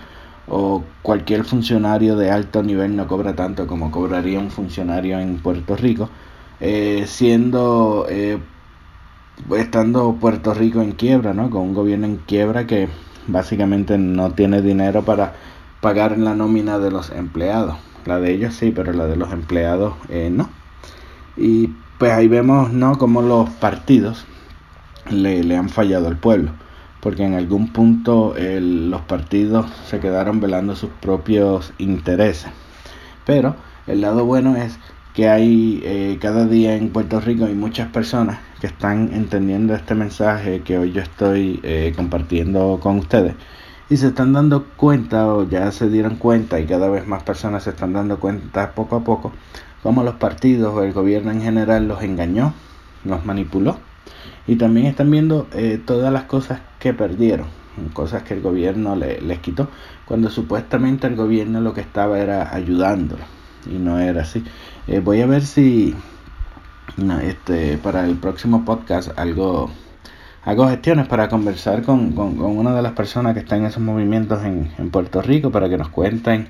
O 0.51 0.83
cualquier 1.03 1.45
funcionario 1.45 2.17
de 2.17 2.31
alto 2.31 2.63
nivel 2.63 2.97
no 2.97 3.07
cobra 3.07 3.35
tanto 3.37 3.67
como 3.67 3.91
cobraría 3.91 4.39
un 4.39 4.51
funcionario 4.51 5.19
en 5.19 5.39
Puerto 5.39 5.77
Rico, 5.77 6.09
eh, 6.61 7.05
siendo, 7.07 8.07
eh, 8.09 8.39
estando 9.57 10.15
Puerto 10.21 10.55
Rico 10.55 10.81
en 10.81 10.93
quiebra, 10.93 11.35
¿no? 11.35 11.51
Con 11.51 11.63
un 11.63 11.75
gobierno 11.75 12.07
en 12.07 12.17
quiebra 12.17 12.67
que 12.67 12.89
básicamente 13.27 13.99
no 13.99 14.31
tiene 14.33 14.63
dinero 14.63 15.03
para 15.03 15.35
pagar 15.81 16.19
la 16.19 16.35
nómina 16.35 16.79
de 16.79 16.91
los 16.91 17.11
empleados. 17.11 17.77
La 18.07 18.19
de 18.19 18.33
ellos 18.33 18.55
sí, 18.55 18.73
pero 18.75 18.93
la 18.93 19.07
de 19.07 19.17
los 19.17 19.33
empleados 19.33 19.95
no. 20.31 20.49
Y 21.37 21.69
pues 21.99 22.13
ahí 22.13 22.29
vemos, 22.29 22.73
¿no?, 22.73 22.97
cómo 22.97 23.23
los 23.23 23.51
partidos 23.51 24.25
le, 25.11 25.43
le 25.45 25.57
han 25.57 25.69
fallado 25.69 26.09
al 26.09 26.17
pueblo. 26.17 26.53
Porque 27.01 27.25
en 27.25 27.35
algún 27.35 27.73
punto 27.73 28.35
los 28.37 29.01
partidos 29.03 29.67
se 29.87 30.01
quedaron 30.01 30.41
velando 30.41 30.75
sus 30.75 30.91
propios 30.91 31.73
intereses. 31.79 32.51
Pero 33.25 33.57
el 33.87 34.01
lado 34.01 34.25
bueno 34.25 34.57
es 34.57 34.79
que 35.15 35.29
hay 35.29 35.81
eh, 35.85 36.19
cada 36.21 36.47
día 36.47 36.77
en 36.77 36.91
Puerto 36.91 37.21
Rico 37.21 37.47
hay 37.47 37.55
muchas 37.55 37.89
personas 37.89 38.39
que 38.61 38.69
están 38.69 39.11
entendiendo 39.13 39.75
este 39.75 39.95
mensaje 39.95 40.61
que 40.61 40.79
hoy 40.79 40.93
yo 40.93 41.03
estoy 41.03 41.59
eh, 41.65 41.93
compartiendo 41.97 42.79
con 42.81 42.99
ustedes 42.99 43.35
y 43.91 43.97
se 43.97 44.09
están 44.09 44.33
dando 44.33 44.67
cuenta 44.77 45.27
o 45.27 45.49
ya 45.49 45.73
se 45.73 45.89
dieron 45.89 46.17
cuenta 46.17 46.61
y 46.61 46.67
cada 46.67 46.89
vez 46.89 47.07
más 47.07 47.23
personas 47.25 47.65
se 47.65 47.71
están 47.71 47.95
dando 47.95 48.21
cuenta 48.21 48.73
poco 48.75 48.97
a 48.97 49.01
poco 49.05 49.33
cómo 49.83 50.05
los 50.05 50.15
partidos 50.15 50.75
o 50.75 50.83
el 50.83 50.93
gobierno 50.93 51.31
en 51.31 51.43
general 51.43 51.89
los 51.89 52.03
engañó, 52.03 52.53
los 53.05 53.25
manipuló 53.25 53.79
y 54.47 54.57
también 54.57 54.87
están 54.87 55.11
viendo 55.11 55.47
eh, 55.53 55.81
todas 55.85 56.13
las 56.13 56.25
cosas 56.25 56.61
que 56.79 56.95
perdieron, 56.95 57.47
cosas 57.93 58.23
que 58.23 58.35
el 58.35 58.41
gobierno 58.41 58.97
les 58.97 59.39
quitó, 59.41 59.69
cuando 60.05 60.31
supuestamente 60.31 61.07
el 61.07 61.17
gobierno 61.17 61.61
lo 61.61 61.75
que 61.75 61.81
estaba 61.81 62.19
era 62.19 62.55
ayudándolo 62.55 63.23
y 63.67 63.79
no 63.79 63.99
era 63.99 64.23
así. 64.23 64.43
Eh, 64.87 65.01
voy 65.01 65.21
a 65.21 65.27
ver 65.27 65.43
si 65.43 65.95
este, 67.23 67.79
para 67.79 68.05
el 68.05 68.17
próximo 68.17 68.65
podcast 68.65 69.17
algo 69.19 69.71
hago 70.45 70.69
gestiones 70.69 71.07
para 71.07 71.29
conversar 71.29 71.83
con, 71.83 72.13
con, 72.13 72.41
una 72.41 72.75
de 72.75 72.81
las 72.81 72.93
personas 72.93 73.35
que 73.35 73.41
están 73.41 73.61
en 73.61 73.67
esos 73.67 73.83
movimientos 73.83 74.43
en, 74.45 74.71
en 74.79 74.91
Puerto 74.91 75.21
Rico 75.21 75.51
para 75.51 75.69
que 75.69 75.77
nos 75.77 75.91
cuenten 75.91 76.49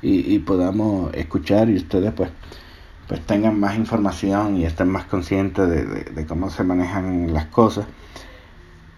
y, 0.00 0.34
y 0.34 0.38
podamos 0.38 1.12
escuchar 1.14 1.68
y 1.68 1.76
ustedes 1.76 2.12
pues 2.12 2.30
pues 3.08 3.20
tengan 3.22 3.58
más 3.58 3.76
información 3.76 4.56
y 4.56 4.64
estén 4.64 4.88
más 4.88 5.04
conscientes 5.04 5.68
de, 5.68 6.26
cómo 6.26 6.50
se 6.50 6.64
manejan 6.64 7.32
las 7.32 7.46
cosas 7.46 7.86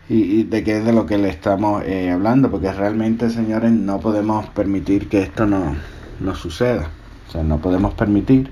y, 0.08 0.44
de 0.44 0.62
qué 0.62 0.78
es 0.78 0.84
de 0.84 0.92
lo 0.92 1.06
que 1.06 1.18
le 1.18 1.28
estamos 1.28 1.82
eh, 1.84 2.10
hablando, 2.10 2.50
porque 2.50 2.72
realmente, 2.72 3.30
señores, 3.30 3.72
no 3.72 4.00
podemos 4.00 4.46
permitir 4.50 5.08
que 5.08 5.22
esto 5.22 5.46
no, 5.46 5.76
no 6.20 6.34
suceda. 6.34 6.90
O 7.28 7.32
sea, 7.32 7.42
no 7.42 7.58
podemos 7.58 7.94
permitir 7.94 8.50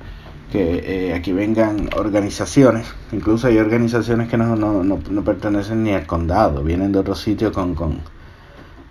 que 0.50 1.10
eh, 1.10 1.14
aquí 1.14 1.32
vengan 1.32 1.88
organizaciones, 1.96 2.86
incluso 3.10 3.46
hay 3.46 3.58
organizaciones 3.58 4.28
que 4.28 4.36
no, 4.36 4.54
no, 4.56 4.82
no, 4.82 4.98
no 5.10 5.24
pertenecen 5.24 5.82
ni 5.82 5.92
al 5.92 6.06
condado, 6.06 6.62
vienen 6.62 6.92
de 6.92 6.98
otro 6.98 7.14
sitio 7.14 7.52
con, 7.52 7.74
con, 7.74 8.00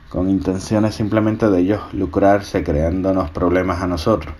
con 0.09 0.29
intenciones 0.29 0.95
simplemente 0.95 1.49
de 1.49 1.59
ellos 1.59 1.81
lucrarse 1.93 2.63
creándonos 2.63 3.29
problemas 3.29 3.81
a 3.81 3.87
nosotros. 3.87 4.33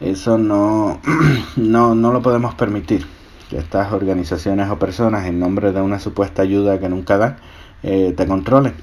Eso 0.00 0.36
no, 0.36 1.00
no, 1.56 1.94
no 1.94 2.12
lo 2.12 2.22
podemos 2.22 2.54
permitir, 2.54 3.06
que 3.48 3.58
estas 3.58 3.92
organizaciones 3.92 4.68
o 4.70 4.78
personas 4.78 5.26
en 5.26 5.40
nombre 5.40 5.72
de 5.72 5.80
una 5.80 5.98
supuesta 5.98 6.42
ayuda 6.42 6.78
que 6.78 6.88
nunca 6.88 7.16
dan, 7.16 7.36
eh, 7.82 8.12
te 8.16 8.26
controlen, 8.26 8.74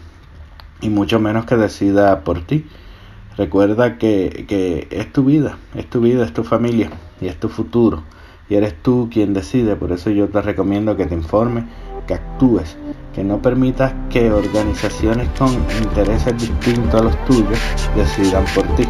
y 0.81 0.89
mucho 0.89 1.19
menos 1.19 1.45
que 1.45 1.55
decida 1.55 2.21
por 2.21 2.41
ti. 2.41 2.65
Recuerda 3.37 3.97
que, 3.97 4.45
que 4.47 4.87
es 4.91 5.11
tu 5.11 5.23
vida, 5.23 5.57
es 5.75 5.89
tu 5.89 6.01
vida, 6.01 6.23
es 6.25 6.33
tu 6.33 6.43
familia 6.43 6.89
y 7.19 7.27
es 7.27 7.39
tu 7.39 7.49
futuro. 7.49 8.03
Y 8.49 8.55
eres 8.55 8.75
tú 8.81 9.09
quien 9.11 9.33
decide, 9.33 9.75
por 9.75 9.91
eso 9.91 10.09
yo 10.09 10.27
te 10.29 10.41
recomiendo 10.41 10.95
que 10.97 11.05
te 11.05 11.15
informes, 11.15 11.63
que 12.05 12.13
actúes, 12.13 12.77
que 13.13 13.23
no 13.23 13.41
permitas 13.41 13.93
que 14.09 14.31
organizaciones 14.31 15.29
con 15.37 15.49
intereses 15.81 16.37
distintos 16.37 17.01
a 17.01 17.03
los 17.03 17.25
tuyos 17.25 17.59
decidan 17.95 18.45
por 18.53 18.67
ti. 18.75 18.87